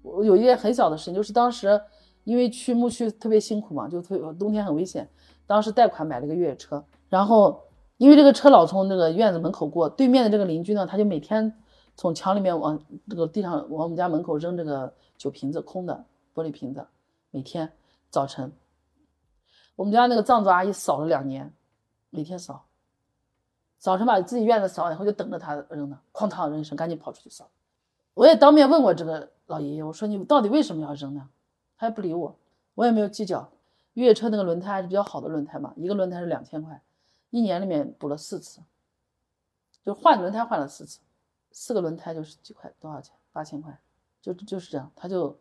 [0.00, 1.82] 我有一件很小的事情，就是当时
[2.22, 5.10] 因为去牧区特别辛苦嘛，就特冬天很危险。
[5.44, 7.60] 当时贷款买了个越野车，然后
[7.96, 11.52] 因为这个车老从那个院子门口过，对面的这个邻居呢，他就每天
[11.96, 12.80] 从墙里面往
[13.10, 16.86] 这个地上往我们家门口扔这个酒瓶子，空的玻璃瓶子，
[17.32, 17.72] 每天
[18.08, 18.52] 早晨。
[19.76, 21.52] 我们家那个藏族阿姨扫了两年，
[22.10, 22.66] 每天扫，
[23.78, 27.50] 早晨把自己院子扫完以后就等着他扔呢，哐当扔一声，赶紧跑出去扫。
[28.14, 31.28] 我也当面问过这个老爷爷，我说你到底为什么要扔呢？
[31.78, 32.36] 他也不理我，
[32.74, 33.50] 我也没有计较。
[33.94, 36.82] 越野车那个轮胎还是比较好的轮胎嘛，一个轮胎是两千块，
[37.30, 38.60] 一年里面补了四次，
[39.84, 41.00] 就换轮胎换了四次，
[41.50, 43.14] 四个轮胎就是几块多少钱？
[43.32, 43.78] 八千块，
[44.20, 45.38] 就就是这样，他就，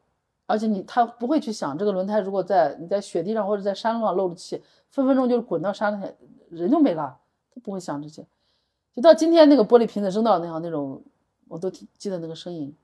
[0.51, 6.05] 而且你他不会去想这个轮胎如果在你在雪地上或者在山路上漏了气，分分钟就滚到山里，
[6.49, 7.17] 人就没了，
[7.53, 8.25] 他不会想这些。
[8.93, 11.01] 就到今天那个玻璃瓶子扔到那样那种，
[11.47, 12.75] 我都记得那个声音。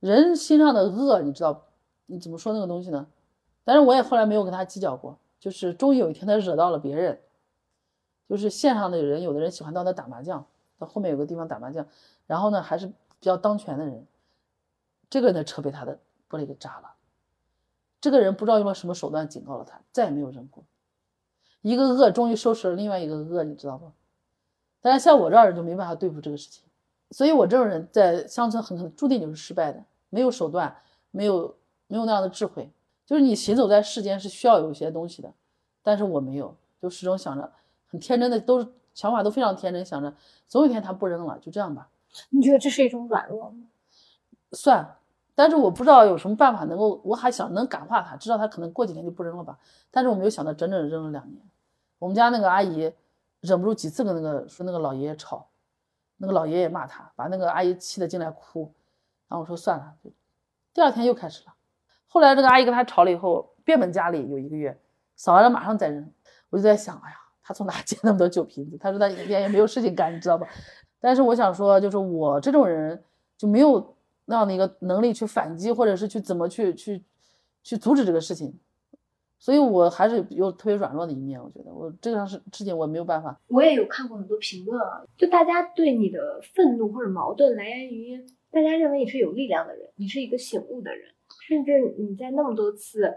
[0.00, 1.62] 人心上的恶，你知道，
[2.06, 3.06] 你怎么说那个东西呢？
[3.62, 7.20] 但是我也后来没有跟他计较过，就是终于有一天他惹到了别人，
[8.28, 10.44] 就是线上的人，有的人喜欢到那打麻将，
[10.78, 11.86] 到后面有个地方打麻将，
[12.26, 14.04] 然后呢还是比较当权的人，
[15.08, 15.96] 这个人的车被他的
[16.28, 16.92] 玻璃给扎了，
[18.02, 20.62] 这个人不知道用了什么手段警告了他，再也没有扔过。
[21.62, 23.92] 一个恶终于收拾了另外一个恶，你知道不？
[24.80, 26.64] 但是像我这样人就没办法对付这个事情，
[27.12, 29.84] 所以我这种人在乡村很可能注定就是失败的。
[30.10, 30.76] 没有手段，
[31.12, 32.70] 没有没有那样的智慧，
[33.06, 35.32] 就是你行走在世间是需要有一些东西的，
[35.82, 37.52] 但是我没有，就始终想着
[37.86, 40.12] 很天真的，都是想法都非常天真，想着
[40.48, 41.88] 总有一天他不扔了，就这样吧。
[42.30, 43.66] 你觉得这是一种软弱吗？
[44.50, 44.96] 算，
[45.42, 49.58] 但是我不知道有什么办法能够，我还想能感化他，知道他可能过几天就不扔了吧。
[49.90, 51.42] 但是我没有想到整整扔了两年。
[51.98, 52.92] 我们家那个阿姨
[53.40, 55.48] 忍不住几次跟那个说那个老爷爷吵，
[56.18, 58.72] 那个老爷爷骂他，把那个阿姨气得进来哭。
[59.26, 59.92] 然后我说算了，
[60.72, 61.52] 第二天又开始了。
[62.06, 64.78] 后来这个阿姨跟他吵了以后，变本加厉，有一个月
[65.16, 66.08] 扫完了马上再扔。
[66.50, 68.78] 我就在想，哎呀，他从哪捡那么多酒瓶子？
[68.78, 70.46] 他说他一天也没有事情干，你知道吧？
[71.00, 73.02] 但是我想说，就是我这种人
[73.36, 77.02] 就没有那样的一个能力去反击，或者是去怎么去去
[77.62, 78.58] 去阻止这个事情。
[79.38, 81.42] 所以我还是有特别软弱的一面。
[81.42, 83.40] 我觉得我这个事事情我没有办法。
[83.48, 88.24] 我也有看过很多评论啊，就大家对你的愤怒或者矛盾来源于。
[88.52, 91.08] 大家认为你是有力量的人，你是一个醒悟的人，
[91.48, 93.14] 甚至你在那么多次，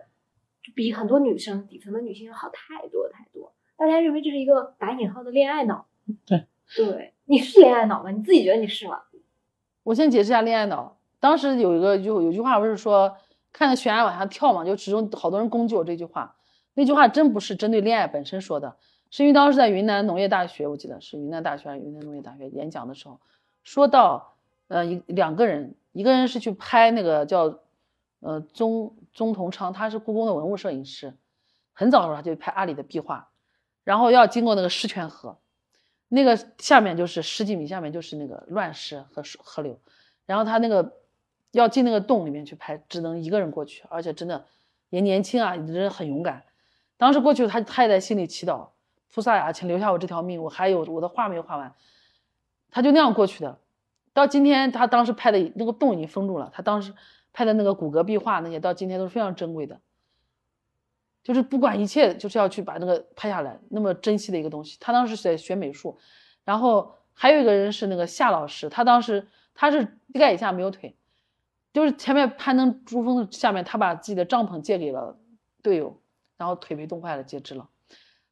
[0.73, 3.53] 比很多女生底层的女性要好太多太多。
[3.75, 5.85] 大家认为这是一个打引号的恋爱脑。
[6.25, 6.45] 对，
[6.77, 8.11] 对，你是恋爱脑吗？
[8.11, 9.01] 你自己觉得你是吗？
[9.85, 10.97] 我先解释一下恋爱脑。
[11.21, 13.15] 当时有一个就有句话不是说
[13.53, 16.35] 看着悬崖往下跳嘛，就其中好多人攻击我这句话。
[16.73, 18.75] 那句话真不是针对恋爱本身说的，
[19.11, 23.19] 是因为当时在云南农业大学，我记得是云南大学还是云南农业大学演讲的时候，
[23.63, 24.33] 说到。
[24.67, 27.59] 呃，一两个人，一个人是去拍那个叫，
[28.19, 31.13] 呃，钟钟同昌，他是故宫的文物摄影师，
[31.71, 33.29] 很早的时候他就拍阿里的壁画，
[33.83, 35.37] 然后要经过那个狮泉河，
[36.15, 39.77] 那个下面就是十几米下面就是那个乱石和河流，
[40.25, 40.93] 然后他那个
[41.51, 44.45] 要进那个洞里面去拍，只能一个人过去，而且真的
[44.89, 46.43] 也年轻啊，人很勇敢。
[46.95, 48.69] 当时过去他他也在心里祈祷，
[49.13, 51.73] 菩萨呀，请留下我这条命，我还有我的画没有画完，
[52.71, 53.59] 他就那样过去的。
[54.13, 56.49] 到今天，他当时拍的那个洞已经封住了。
[56.53, 56.93] 他当时
[57.33, 59.81] 拍的那个骨骼壁画那些，到今天都是非常珍贵的。
[61.25, 64.77] 就是不管一切，就是要去把那个拍下来，那么珍惜的一个东西。
[64.79, 65.97] 他当时在学美术，
[66.43, 70.95] 然后还有一个人是那个夏老师，他当时他是膝盖以下没有腿，
[71.73, 75.17] 就是前面攀登珠峰的下面，他把自己的帐篷借给了
[75.63, 75.99] 队友，
[76.37, 77.67] 然后腿被冻坏了，截肢了。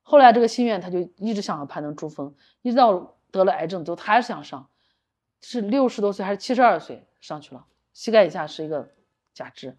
[0.04, 4.70] 后来这个心愿他就一直想要攀登珠峰，一直到得了癌症之后，他还是想上。
[5.46, 7.66] 是六十多岁还是七十二岁上去了？
[7.92, 8.94] 膝盖以下是一个
[9.34, 9.78] 假肢，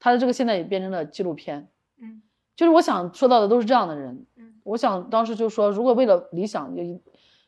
[0.00, 1.68] 他的这个现在也变成了纪录片。
[1.98, 2.22] 嗯，
[2.56, 4.26] 就是我想说到的都是这样的人。
[4.36, 6.82] 嗯，我想当时就说，如果为了理想，就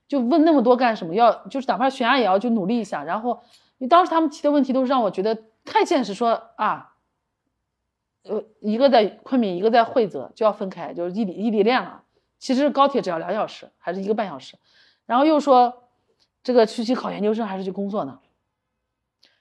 [0.08, 1.14] 就问那么多干什么？
[1.14, 3.04] 要就是哪怕悬崖也要就努力一下。
[3.04, 3.42] 然后，
[3.78, 6.94] 你当时他们提的问题都是让我觉得太现实，说啊，
[8.24, 12.02] 呃，一个在昆明，一个在惠泽，就要分开，就是异地异地恋了。
[12.38, 14.56] 其实高铁只要两小时，还是一个半小时。
[15.06, 15.78] 然后又说。
[16.44, 18.18] 这个去去考研究生还是去工作呢？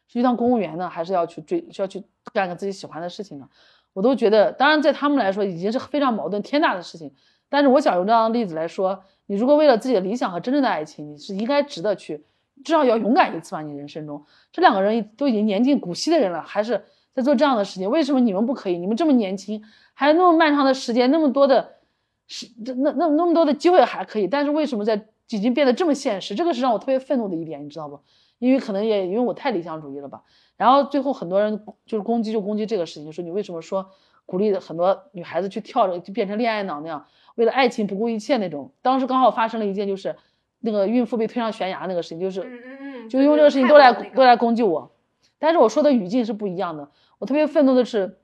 [0.08, 3.50] 去当公务员呢，还是要去追，需要去干个自己喜欢的事情呢？
[3.94, 7.14] 我都觉得，当然在他们来说已经是非常矛盾天大的事情。
[7.50, 12.24] 但是我想用这样的例子来说，你如果为了自己的理想和真正的爱情，你是应该值得去，
[12.64, 13.62] 至少要勇敢一次吧。
[13.62, 18.78] 你人生中这两个人都已经年近古稀的人了，还是在做这样的事情，为什么你们不可以？
[18.78, 21.74] 你们这么年轻，还有那么漫长的时间，那么多的
[22.28, 25.06] 时，那那那么多的机会还可以，但是为什么在？
[25.34, 27.98] 已经变得这么现实，这个是让我特别愤怒的一点，你知道不？
[28.42, 30.24] 因为可能也因为我太理想主义了吧。
[30.58, 33.92] 然后最后很多人就是攻击，就攻击这个事情，说你为什么说
[34.26, 38.72] 鼓励很多女孩子去跳着就变成恋爱脑那样，为了爱情不顾一切那种。
[38.82, 40.16] 当时刚好发生了一件就是
[40.60, 44.92] 那个孕妇被推上悬崖那个事情，就是嗯嗯嗯，就用这个事情都来都来攻击我。
[45.38, 46.90] 但是我说的语境是不一样的。
[47.20, 48.18] 我特别愤怒的是，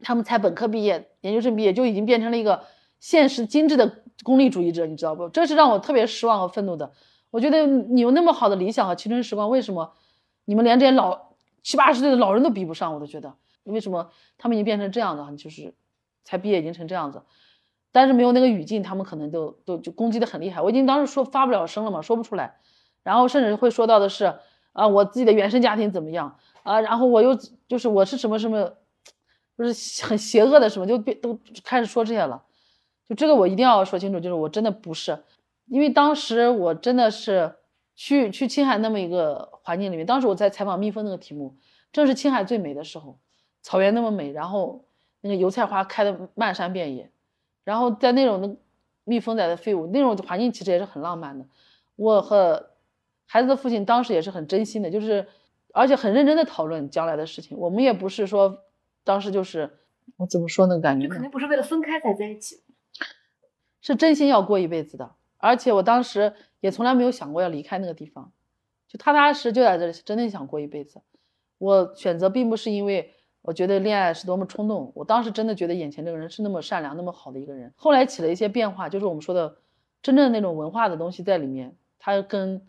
[0.00, 2.64] 他们才本科毕业、研究生毕业就已经变成了一个
[2.98, 4.02] 现实精致的。
[4.24, 5.28] 功利主义者，你知道不？
[5.28, 6.90] 这是让我特别失望和愤怒的。
[7.36, 9.92] 我觉得你有那么好的理想和青春时光，为什么
[10.46, 12.94] 你们连这些老七八十岁的老人都比不上？
[12.94, 15.36] 我都觉得，为什么他们已经变成这样的？
[15.36, 15.74] 就是
[16.24, 17.20] 才毕业已经成这样子，
[17.92, 20.62] 但是没有那个语境，他们可能都都就攻击的很厉害。
[20.62, 22.56] 我已经当时说发不了声了嘛，说不出来。
[23.02, 24.34] 然后甚至会说到的是
[24.72, 26.38] 啊，我自己的原生家庭怎么样？
[26.62, 28.72] 啊，然后我又就是我是什么什么，
[29.58, 32.44] 就是很邪恶的什么，就变都开始说这些了。
[33.06, 35.22] 就这个我一定要说清楚，就是我真的不是，
[35.66, 37.56] 因为当时我真的是
[37.94, 41.56] 去去青海那么一个环境里面，当时我在采访蜜蜂那个题目，
[41.92, 43.18] 正是青海最美的时候，
[43.62, 44.84] 草原那么美，然后
[45.20, 47.10] 那个油菜花开的漫山遍野，
[47.64, 48.56] 然后在那种的
[49.04, 51.46] 蜜蜂在的飞舞，那种环境其实也是很浪漫的。
[51.96, 52.70] 我和
[53.26, 55.26] 孩子的父亲当时也是很真心的，就是
[55.72, 57.58] 而且很认真的讨论将来的事情。
[57.58, 58.62] 我们也不是说
[59.02, 59.78] 当时就是
[60.16, 60.78] 我怎么说呢？
[60.78, 62.62] 感觉肯定不是为了分开才在一起。
[63.80, 68.32] 是真心要过一辈子的，而且我当时也从来没有想过要离开那个地方，
[68.88, 71.00] 就踏踏实实就在这里，真的想过一辈子。
[71.58, 77.72] 我选择并不是因为我觉得恋爱是多么冲动，我当时真的觉得眼前这个人是那么善良、那么好的一个人。
[77.76, 79.56] 后来起了一些变化，就是我们说的
[80.02, 82.66] 真正的那种文化的东西在里面，它跟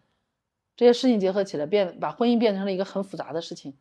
[0.76, 3.76] 这些事情结合起来，变把婚姻变成了一个很复杂的事情。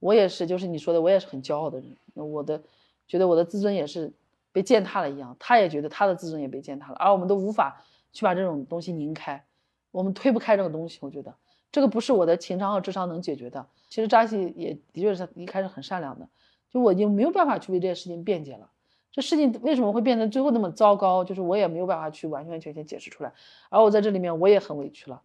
[0.00, 1.96] 我也是，就是你说的，我也是很骄傲的人。
[2.14, 2.62] 我的
[3.06, 4.12] 觉得我的自尊也是。
[4.50, 7.84] 被践踏了一样，他也觉得他的自尊也被践踏了，而我们都无法
[8.18, 9.44] 去把这种东西拧开，
[9.92, 10.98] 我们推不开这个东西。
[11.02, 11.32] 我觉得
[11.70, 13.64] 这个不是我的情商和智商能解决的。
[13.88, 16.28] 其实扎西也的确是一开始很善良的，
[16.68, 18.68] 就我已经没有办法去为这些事情辩解了。
[19.12, 21.22] 这事情为什么会变成最后那么糟糕？
[21.22, 23.32] 就是我也没有办法去完完全全解释出来。
[23.68, 25.22] 而我在这里面我也很委屈了。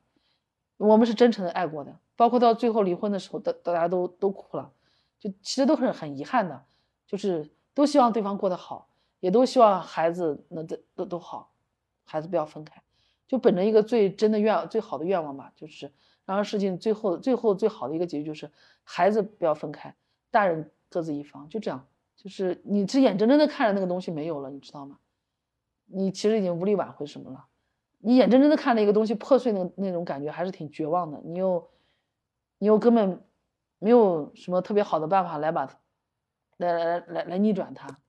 [0.77, 4.71] 我们是真诚的爱过的，包括到最后离婚的时候，大大家都都哭了，
[5.19, 6.63] 就其实都是很遗憾的，
[7.08, 8.88] 就是都希望对方过得好。
[9.19, 11.49] 也都希望孩子能都都都好，
[12.04, 12.82] 孩子不要分开，
[13.28, 15.92] 就本着一个最真的愿最好的愿望吧，就是
[16.26, 18.52] 让事情最后最后最好的一个结局就是
[18.84, 19.96] 孩子不要分开，
[20.32, 25.00] 大人各自一方，就这样，就是你是眼睁睁的看着那个东西没有了，你知道吗？
[25.86, 27.46] 你其实已经无力挽回什么了，
[28.00, 31.70] 你眼睁睁的看着一个东西破碎，那那种感觉还是挺绝望的，你又
[32.58, 33.22] 你又根本
[33.80, 35.66] 没有什么特别好的办法来把
[36.58, 38.00] 来来来来来逆转它。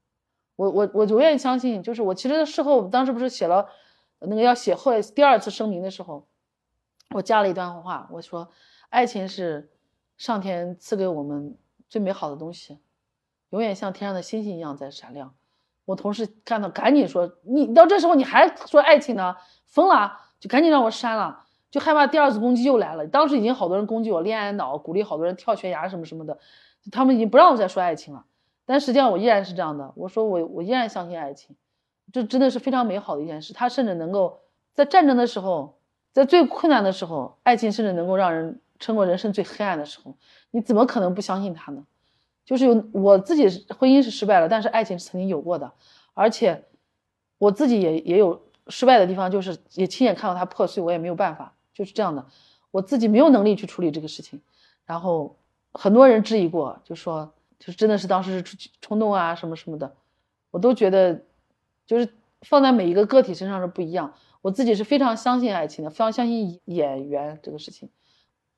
[0.57, 3.69] 我我我永远相信，就是我其实事后当时不是写了
[4.21, 6.27] 那个要写后第二次声明的时候，
[7.11, 8.51] 我加了一段话，我说
[8.89, 9.71] 爱情是
[10.17, 11.57] 上天赐给我们
[11.89, 12.79] 最美好的东西，
[13.51, 15.35] 永远像天上的星星一样在闪亮。
[15.87, 19.37] 我同事看到赶紧说你到这时候你还说爱情呢，
[19.67, 23.07] 疯了，就赶紧让我删了，就害怕第二次攻击又来了。
[23.07, 26.39] 当时已经好多人攻击我恋爱脑，鼓励好多人跳悬崖什么什么的，
[26.91, 28.25] 他们已经不让我再说爱情了。
[28.67, 31.55] 但实际上我依然是这样的，我说我我依然相信爱情，
[32.11, 33.53] 这真的是非常美好的一件事。
[33.53, 34.41] 它甚至能够
[34.73, 35.79] 在战争的时候，
[36.13, 40.17] 在最困难的时候，爱情甚至能够让人撑过人生最黑暗的时候。
[40.51, 41.85] 你怎么可能不相信它呢？
[42.47, 45.71] 就是有我自己婚姻是失败了，但是爱情是曾经有过的，
[46.15, 46.65] 而且
[47.39, 52.25] 我自己也也有失败的地方，就是也亲眼看到它破碎，我也没有办法，就是这样的。
[52.71, 54.41] 我自己没有能力去处理这个事情，
[54.87, 55.37] 然后
[55.73, 57.31] 很多人质疑过，就说。
[57.65, 59.97] 就真的是当时是冲动啊什么什么的，
[60.51, 61.23] 我都觉得，
[61.87, 64.13] 就是放在每一个个体身上是不一样。
[64.43, 67.89] 我自己是非常相信爱情的，非常相信演员这个事情。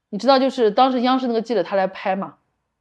[0.08, 2.38] 你知道，就是当时央视那个记者他来拍嘛，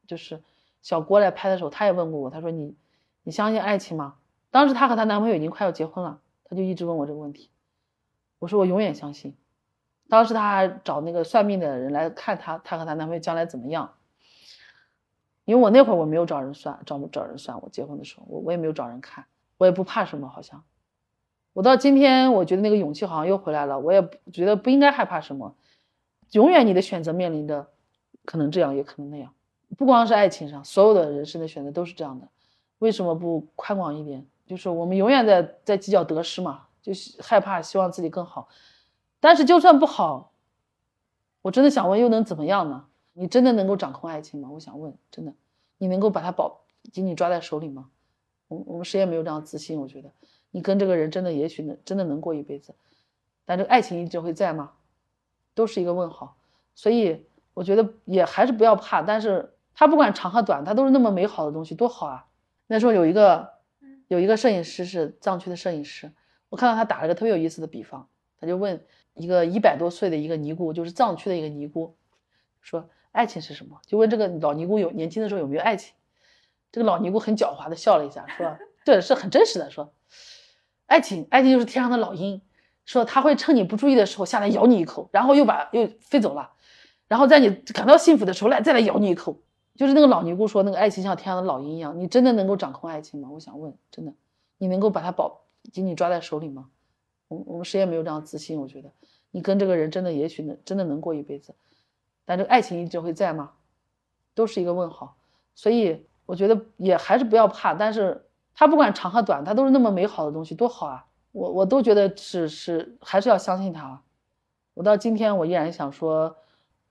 [0.07, 0.41] 就是
[0.81, 2.75] 小郭来拍的时候，他也问过我，他说你
[3.21, 4.15] 你相信爱情吗？
[4.49, 7.51] 当时她和她男朋友已经快要结婚了，他就一直问我这个问题。
[8.39, 9.35] 我说我永远相信。
[10.09, 13.93] 当时他还找那个算命的人来看她，她和她男朋友将来怎么样。
[15.45, 17.59] 因为我那会儿我没有找人算，找找人算。
[17.61, 19.25] 我结婚的时候，我我也没有找人看，
[19.57, 20.63] 我也不怕什么，好像。
[21.53, 23.79] 我到今天，我觉得那个勇气好像又回来了。
[23.79, 25.55] 我也觉得不应该害怕什么。
[26.31, 27.67] 永远你的选择面临着，
[28.25, 29.31] 可能这样，也可能那样。
[29.77, 32.27] 不光是爱情上，所有的人生的选择都是这样的。
[32.79, 34.25] 为什么不宽广一点？
[34.45, 38.49] 就是我们永远在在计较得失嘛，就是害怕，希望自己更好。
[39.19, 40.31] 但是就算不好，
[41.41, 42.85] 我真的想问，又能怎么样呢？
[43.17, 44.49] 你真的能够掌控爱情吗？
[44.51, 45.33] 我想问，真的，
[45.77, 47.89] 你能够把它保紧紧抓在手里吗？
[48.49, 49.79] 我我们谁也没有这样自信。
[49.79, 50.11] 我觉得
[50.51, 52.75] 你跟这个人真的也许能真的能过一辈子，
[53.45, 54.73] 但这个爱情一直会在吗？
[55.53, 56.35] 都是一个问号。
[56.75, 59.01] 所以我觉得也还是不要怕。
[59.01, 62.27] 但是它不管长和短，它都是那么美好的东西，多好啊！
[62.67, 63.53] 那时候有一个
[64.09, 66.11] 有一个摄影师是藏区的摄影师，
[66.49, 68.09] 我看到他打了个特别有意思的比方，
[68.41, 71.95] 他就问一个一百多岁的一个尼姑，就是藏区的一个尼姑，
[72.59, 72.89] 说。
[73.15, 73.79] 爱情是什么？
[73.87, 75.93] 就问这个老尼姑有年轻的时候有没有爱情？
[76.71, 79.71] 这个老尼姑很狡猾的笑了一下，说： “对是很真实的。
[79.71, 79.93] 说，
[80.85, 82.41] 爱情，爱情就是天上的老鹰，
[82.83, 86.51] 说他会趁你不注意的时候下来咬你一口，然后又把又飞走了，
[87.07, 89.41] 然后在你感到幸福的时候来再来咬你一口。
[89.75, 93.29] 就是那个老尼姑说，那个爱情像天上的老鹰一样，你真的能够掌控爱情吗？
[93.31, 94.13] 我想问，真的，
[94.57, 95.41] 你能够把它保
[95.71, 96.69] 紧紧抓在手里吗？
[97.27, 98.59] 我我们谁也没有这样自信。
[98.59, 98.91] 我觉得
[99.31, 101.55] 你跟这个人真的也许能真的能过一辈子。”
[102.25, 103.51] 但这个爱情一直会在吗？
[104.33, 105.15] 都是一个问号。
[105.53, 111.05] 所以我觉得也还是不要怕，但是它不管长和短，它都是那么美好的东西，多好啊！
[111.31, 114.01] 我我都觉得是是还是要相信它。
[114.73, 116.35] 我到今天我依然想说，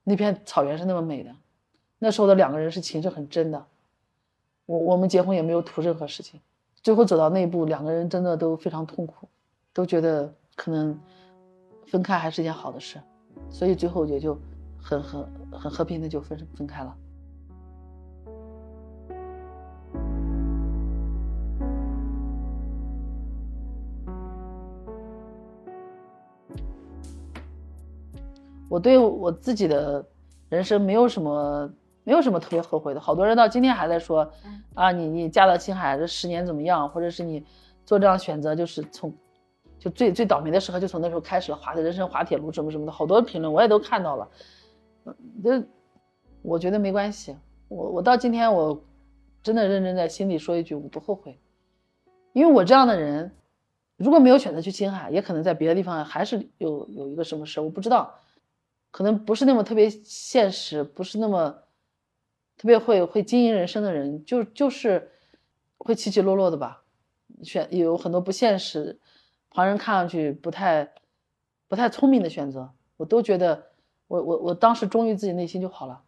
[0.05, 1.30] 那片草原是那么美的，
[1.99, 3.66] 那时候的两个人是情是很真的。
[4.66, 6.41] 我我们结婚也没有图任何事情，
[6.82, 9.28] 最后走到那一步，两个人真的都非常痛苦，
[9.74, 10.99] 都觉得可能
[11.87, 12.99] 分开还是一件好的事，
[13.51, 14.39] 所以最后也就
[14.85, 16.95] 很很很和平的就分分开了。
[28.68, 30.05] 我对我自己的
[30.51, 31.68] 人生没有什么。
[32.07, 34.30] 没有什么特别后悔的，好多人到今天还在说，
[34.74, 37.43] 啊，你你嫁到青海这十年怎么样，或者是你
[37.87, 39.11] 做这样选择，就是从
[39.78, 44.28] 就最最倒霉的时候就从那时候开始了，滑的人生滑铁卢什么什么的，好多评论我也都看到了，
[45.05, 45.64] 嗯，这
[46.42, 47.36] 我觉得没关系，
[47.68, 48.84] 我我到今天我
[49.42, 51.38] 真的认真在心里说一句，我不后悔，
[52.32, 53.30] 因为我这样的人，
[53.96, 58.14] 如果没有选择去青海，也可能在别的地方还是有有一个什么事我不知道，
[58.90, 61.61] 可能不是那么特别现实，不是那么。
[62.57, 65.11] 特别会会经营人生的人，就就是
[65.76, 66.84] 会起起落落的吧，
[67.42, 69.00] 选有很多不现实，
[69.50, 70.92] 旁人看上去不太
[71.66, 73.72] 不太聪明的选择，我都觉得
[74.14, 76.02] 我我我当时忠于自己内心就好了，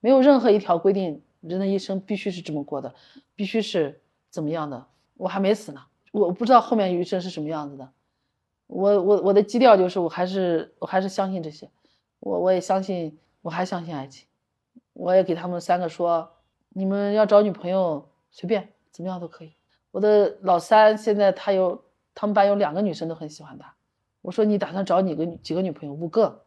[0.00, 2.94] 没有任何一条规定人的一生必须是这么过的，
[3.34, 5.80] 必须是怎么样的，我还没死呢，
[6.12, 7.88] 我不知道后面余生是什么样子的，
[8.66, 11.70] 我我我的基调就是我还是我还是相信这些，
[12.20, 14.26] 我我也相信我还相信爱情。
[14.92, 16.30] 我也给他们三个说，
[16.68, 19.54] 你们要找女朋友随便怎么样都可以。
[19.90, 21.82] 我的老三现在他有，
[22.14, 23.74] 他们班有两个女生都很喜欢他。
[24.22, 25.94] 我说你打算找你个几个女朋友？
[25.94, 26.43] 五个。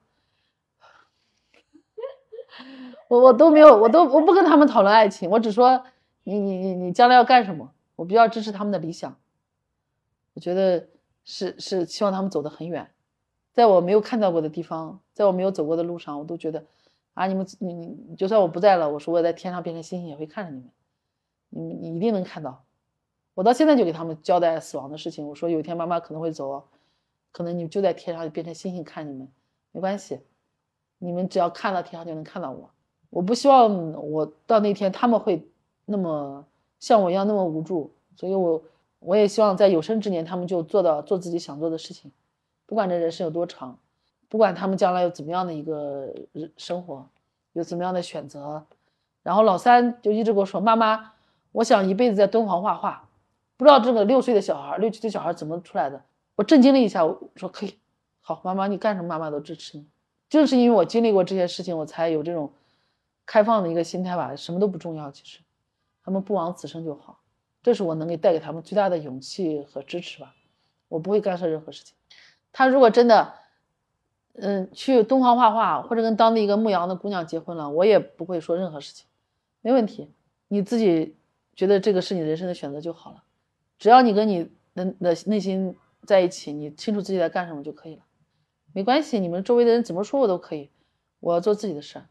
[3.07, 5.83] 我我都没有，我都我不跟他们讨论爱情，我只说
[6.23, 7.71] 你你你你将来要干什么？
[7.95, 9.15] 我比较支持他们的理想。
[10.33, 10.87] 我觉得
[11.23, 12.91] 是是希望他们走得很远，
[13.53, 16.65] 在我没有看到过的地方，在我没有走过的路上，我都觉得。
[17.13, 17.25] 啊！
[17.25, 20.69] 你们你你就算我不在了，我说我在天上变成星星也会看着你们，
[21.49, 22.63] 你们你一定能看到。
[23.33, 26.67] 我到现在就给他们交代死亡的事情，我说有一天妈妈可能会走，
[27.31, 29.27] 可能你们就在天上变成星星看你们，
[29.71, 30.19] 没关系，
[30.99, 32.69] 你们只要看到天上就能看到我。
[33.09, 35.47] 我不希望我到那天他们会
[35.85, 36.45] 那么
[36.79, 38.61] 像我一样那么无助，所以我
[38.99, 42.11] 我也希望在有生之年他们就做到做自己想做的事情，
[42.65, 43.77] 不管这人生有多长。
[44.29, 46.13] 不管他们将来有怎么样的一个
[46.57, 47.07] 生活，
[47.53, 48.61] 有怎么样的选择，
[49.23, 51.13] 然后老三就一直跟我说：“妈妈，
[51.53, 53.07] 我想一辈子在敦煌画画。”
[53.55, 56.01] 不知道这个六岁的小孩，六七岁小孩怎么出来的？
[56.35, 57.75] 我震惊了一下，我说：“可以，
[58.19, 59.85] 好，妈妈，你干什么，妈妈都支持你。”
[60.29, 62.51] 正是因为我经历过这些事情，我才有这种
[63.27, 64.35] 开放的一个心态吧。
[64.35, 65.41] 什么都不重要，其实
[66.03, 67.19] 他们不枉此生就好。
[67.61, 70.33] 这是我能给带给他们最大的勇气和支持吧。
[70.87, 71.95] 我不会干涉任何事情。
[72.51, 73.35] 他如果真的……
[74.39, 79.07] 嗯，去敦煌画画，或者跟当地一个牧羊的姑娘结婚了，我也不会说任何事情，
[79.61, 80.13] 没问题。
[80.47, 81.17] 你自己
[81.55, 83.23] 觉得这个是你人生的选择就好了，
[83.79, 85.75] 只要你跟你的的内心
[86.05, 88.03] 在一起，你清楚自己在干什么就可以了，
[88.73, 89.19] 没关系。
[89.19, 90.69] 你们周围的人怎么说我都可以，
[91.19, 92.05] 我要做自己的事儿。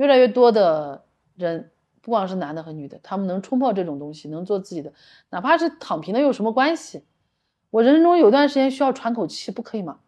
[0.00, 1.04] 越来越多的
[1.36, 1.70] 人，
[2.00, 4.94] 不光是男的和女的，他们能冲破这种东西，能做自己的，
[5.28, 7.04] 哪怕是躺平的，有什么关系？
[7.68, 10.00] 我人生中有段时间需要喘口气，不可以吗？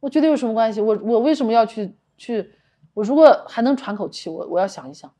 [0.00, 0.80] 我觉得有什么关系？
[0.80, 2.52] 我我为什么要去去？
[2.92, 5.14] 我如果还能喘口气，我我要想一想。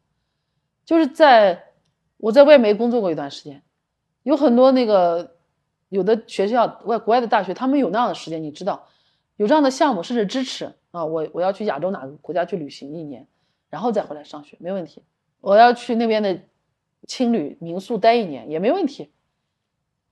[0.85, 1.67] 就是在
[2.17, 3.63] 我在外媒工作过一段时间，
[4.25, 5.37] 有很多那个
[5.89, 8.89] 有的学校外国外的大学，他们有那样的时间，你知道，
[9.37, 11.05] 有这样的项目，甚至支持啊。
[11.05, 13.29] 我我要去亚洲哪个国家去旅行一年，
[13.71, 15.05] 然后再回来上学，没问题。
[15.41, 16.41] 我要去那边的
[17.07, 19.13] 青旅民宿待一年也没问题，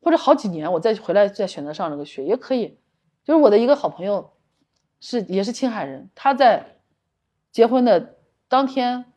[0.01, 2.79] 或者好几年我再回来再选择上这个学也可以。
[3.25, 4.33] 就是我的一个好朋友。
[4.99, 6.79] 是也是青海人，他在
[7.53, 8.17] 结婚的
[8.49, 9.13] 当天，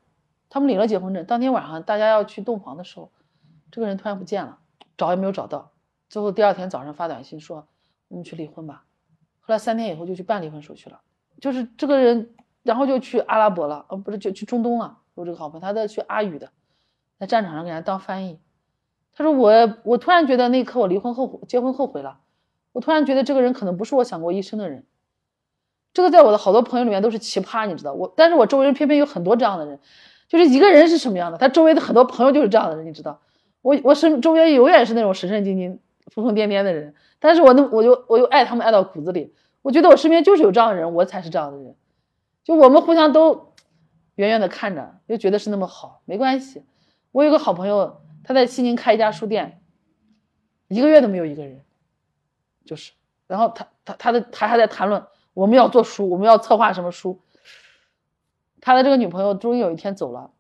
[0.49, 3.13] 他们领了结婚证，当天晚上大家要去洞房的时候，
[3.71, 4.59] 这个人突然不见了，
[4.97, 5.71] 找也没有找到，
[6.09, 7.65] 最后第二天早上发短信说
[8.09, 8.83] 我们去离婚吧，
[9.39, 10.99] 后来三天以后就去办离婚手续了，
[11.39, 16.51] 就是这个人，然后就去阿拉伯了，呃不是就去中东了，我这个好朋友他在去阿语的，
[17.19, 18.39] 在战场上给人当翻译，
[19.13, 22.19] 他说我我突然觉得那一刻我离婚后悔，结婚后悔了，
[22.71, 24.85] 我突然觉得这个人可能不是我想过一生的人。
[25.91, 29.79] 这个在我的好多朋友里面都是奇葩，你知道我，但是我周围人偏偏有很多这样的人，
[30.27, 33.19] 就是一个人是什么样的，他周围的很多朋友就是这样的人，你知道，
[33.63, 35.79] 我我身周边永远是那种神神经经、
[36.11, 39.33] 疯疯癫癫的人，但是我那我就我又爱他们爱到骨子里，
[39.63, 41.75] 我觉得我身边就是有这样的人，我才是这样的人，
[42.49, 43.53] 就我们互相都
[44.15, 46.65] 远远的看着，又觉得是那么好，没关系。
[47.11, 49.61] 我有个好朋友，他在西宁开一家书店，
[50.67, 51.63] 一个月都没有一个人，
[52.65, 52.93] 就是，
[53.27, 57.21] 然后他他他的他还在谈论我们要做书，我们要策划什么书。
[58.61, 60.31] 他的这个女朋友终于有一天走了，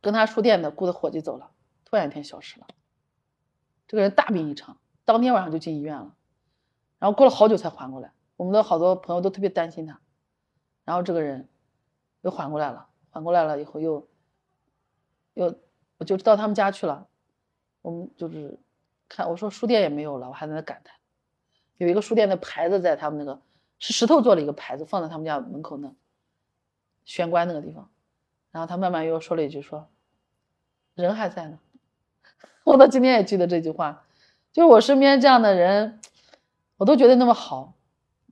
[0.00, 1.50] 跟他书店的雇的伙计走了，
[1.84, 2.66] 突然一天消失了。
[3.86, 6.14] 这个人大病一场，当天晚上就进医院了，
[6.98, 8.14] 然后过了好久才缓过来。
[8.36, 10.00] 我们的好多朋友都特别担心他，
[10.84, 11.48] 然后这个人
[12.22, 14.06] 又缓过来了，缓过来了以后又
[15.34, 15.54] 又
[15.98, 17.06] 我就到他们家去了，
[17.82, 18.58] 我们就是
[19.08, 20.96] 看我说书店也没有了，我还在那感叹，
[21.78, 23.40] 有一个书店的牌子在他们那个
[23.78, 25.92] 是石头做的一个牌子放在他们家门口那。
[27.04, 27.90] 玄关那个地方，
[28.52, 29.88] 然后他慢慢又说了一句：“说
[30.94, 31.58] 人还在呢。
[32.62, 34.04] ”我到今天也记得这句话，
[34.52, 35.98] 就是我身边这样的人，
[36.76, 37.74] 我都觉得那么好。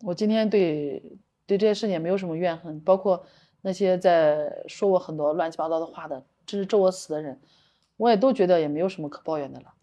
[0.03, 1.03] 我今天对
[1.51, 3.25] 对这些事情也没有什么怨恨，包括
[3.63, 7.41] 那些在说我很多乱七八糟的话的，甚至咒我死的人，
[7.97, 9.75] 我也都觉得也没有什么可抱怨的了。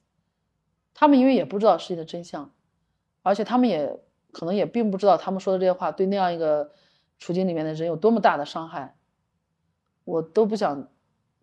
[0.93, 2.53] 他们因为也不知道事情的真相，
[3.22, 3.99] 而且他们也
[4.32, 6.72] 可能也并不知道他们说的这些话对那样一个。
[7.20, 8.95] 处境里面的人有多么大的伤害，
[10.03, 10.88] 我都不想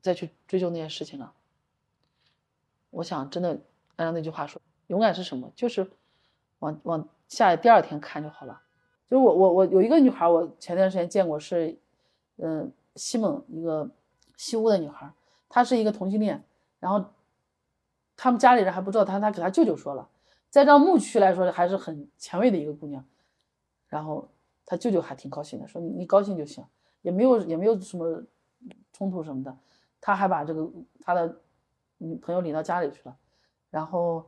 [0.00, 1.34] 再去追究那些事情了。
[2.90, 3.60] 我想，真的
[3.96, 5.50] 按照那句话说，勇敢是什么？
[5.56, 5.90] 就是
[6.60, 8.62] 往往下第二天看就好了。
[9.08, 11.78] 就是我我我有一个女孩，我前段时间见过，是
[12.36, 13.90] 嗯西蒙一个
[14.36, 15.12] 西屋的女孩，
[15.48, 16.42] 她是一个同性恋，
[16.80, 17.04] 然后
[18.16, 20.08] 他们家里人还不知道，她她给她舅舅说了，
[20.50, 23.04] 在这牧区来说还是很前卫的一个姑娘，
[23.88, 24.28] 然后。
[24.66, 26.64] 她舅舅还挺高兴的，说你你高兴就行，
[27.02, 28.24] 也没有也没有什么
[28.94, 29.54] 冲突什么的。
[30.00, 30.66] 他还把这个
[31.02, 31.36] 他的
[31.98, 33.14] 女朋友领到家里去了，
[33.68, 34.24] 然后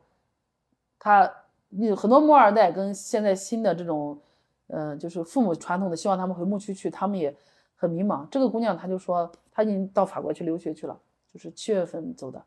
[0.99, 1.33] 他
[1.71, 4.21] 你很多摩二代跟现在新的这种，
[4.69, 7.35] 嗯，就是父母传统的希望他们回牧区去，他们也
[7.77, 8.27] 很迷茫。
[8.29, 10.99] 这个姑娘她就说，她已经到法国去留学去了，
[11.33, 12.45] 就是七月份走的。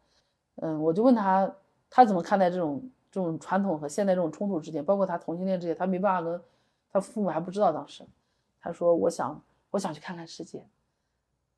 [0.56, 1.50] 嗯，我就问她，
[1.90, 6.42] 她怎么看待这种这种传统和现在这种冲突之间，包括她同性恋这些，她没办法跟。
[6.92, 8.04] 她父母还不知道当时，
[8.60, 9.40] 她说：“我想，
[9.70, 10.66] 我想去看看世界。”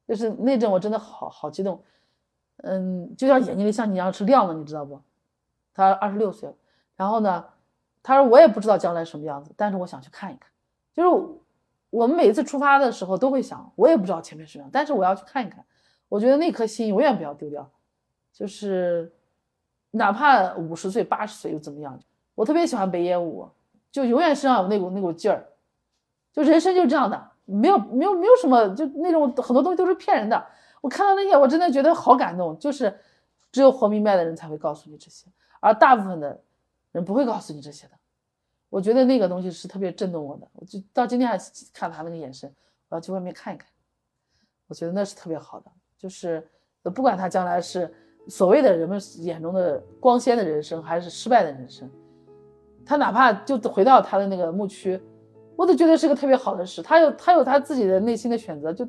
[0.05, 1.81] 就是那阵我真的好好激动，
[2.57, 5.01] 嗯，就像眼睛里像你一样是亮的，你知道不？
[5.73, 6.53] 她二十六岁，
[6.97, 7.45] 然后呢，
[8.03, 10.50] 他说我也不知道将来什么样子，但是我想去看一看。
[10.93, 11.29] 就是
[11.89, 15.63] 我们每次出发的时候都会想，我也不知道前面是什么，但是我要去看一看。
[16.09, 17.69] 我觉得那颗心永远不要丢掉，
[18.33, 19.13] 就是
[19.91, 21.99] 哪怕五十岁、八十岁又怎么样？
[22.35, 23.49] 我特别喜欢北野武。
[23.91, 25.45] 就永远身上有那股那股劲儿，
[26.31, 30.41] 就人生就这样的，没有没有没有什么，就那种很多东西都是骗人的。
[30.79, 32.57] 我看到那些，我真的觉得好感动。
[32.57, 32.97] 就是
[33.51, 35.27] 只有活明白的人才会告诉你这些，
[35.59, 36.41] 而大部分的
[36.93, 37.93] 人不会告诉你这些的。
[38.71, 41.37] 我觉得那个东西是特别震动我的，我就到今天还
[41.73, 42.49] 看他那个眼神，
[42.87, 43.67] 我要去外面看一看。
[44.67, 45.65] 我觉得那是特别好的，
[45.97, 46.41] 就是
[46.83, 47.93] 不管他将来是
[48.29, 51.87] 所谓的人们眼中的光鲜的人生，还是失败的人生。
[52.85, 54.97] 他哪怕就回到他的那个牧区，
[55.57, 56.81] 我都觉得是个特别好的事。
[56.81, 58.87] 他有他有他自己的内心的选择，就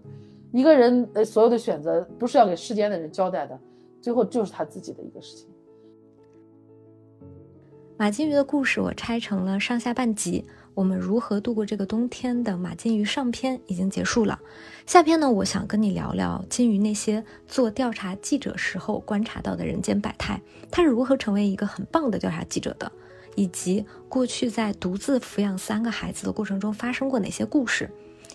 [0.53, 3.59] 一个人呃所有的选择不是要给世间的人交代的，
[4.01, 5.52] 最后就是他自己的一个事情。
[8.03, 10.45] 马金鱼的故事我拆成了上下半集，
[10.75, 14.41] 我们如何度过这个冬天的马金鱼上篇已经结束了，
[14.87, 22.91] 下篇呢，我想跟你聊聊金鱼那些做调查记者时候观察到的人间百态，他是如何成为一个很棒的调查记者的。
[23.37, 27.89] 以及过去在独自抚养三个孩子的过程中发生过哪些故事，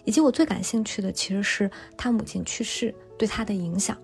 [0.05, 3.97] 以及我最感兴趣的其实是他母亲去世对他的影响。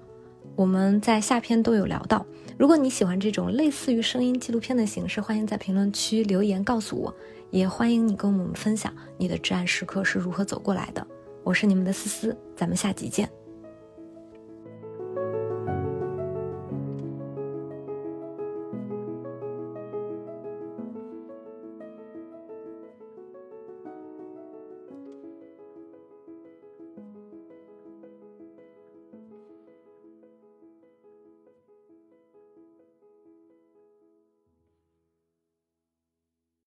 [0.58, 2.26] 我们在下篇都有聊到。
[2.58, 7.14] 如果你喜欢这种类似于声音纪录片的形式，欢迎在评论区留言告诉我，
[7.50, 11.06] 也欢迎你跟我们分享你的至暗时刻是如何走过来的。
[11.44, 13.30] 我是你们的思思，咱们下集见。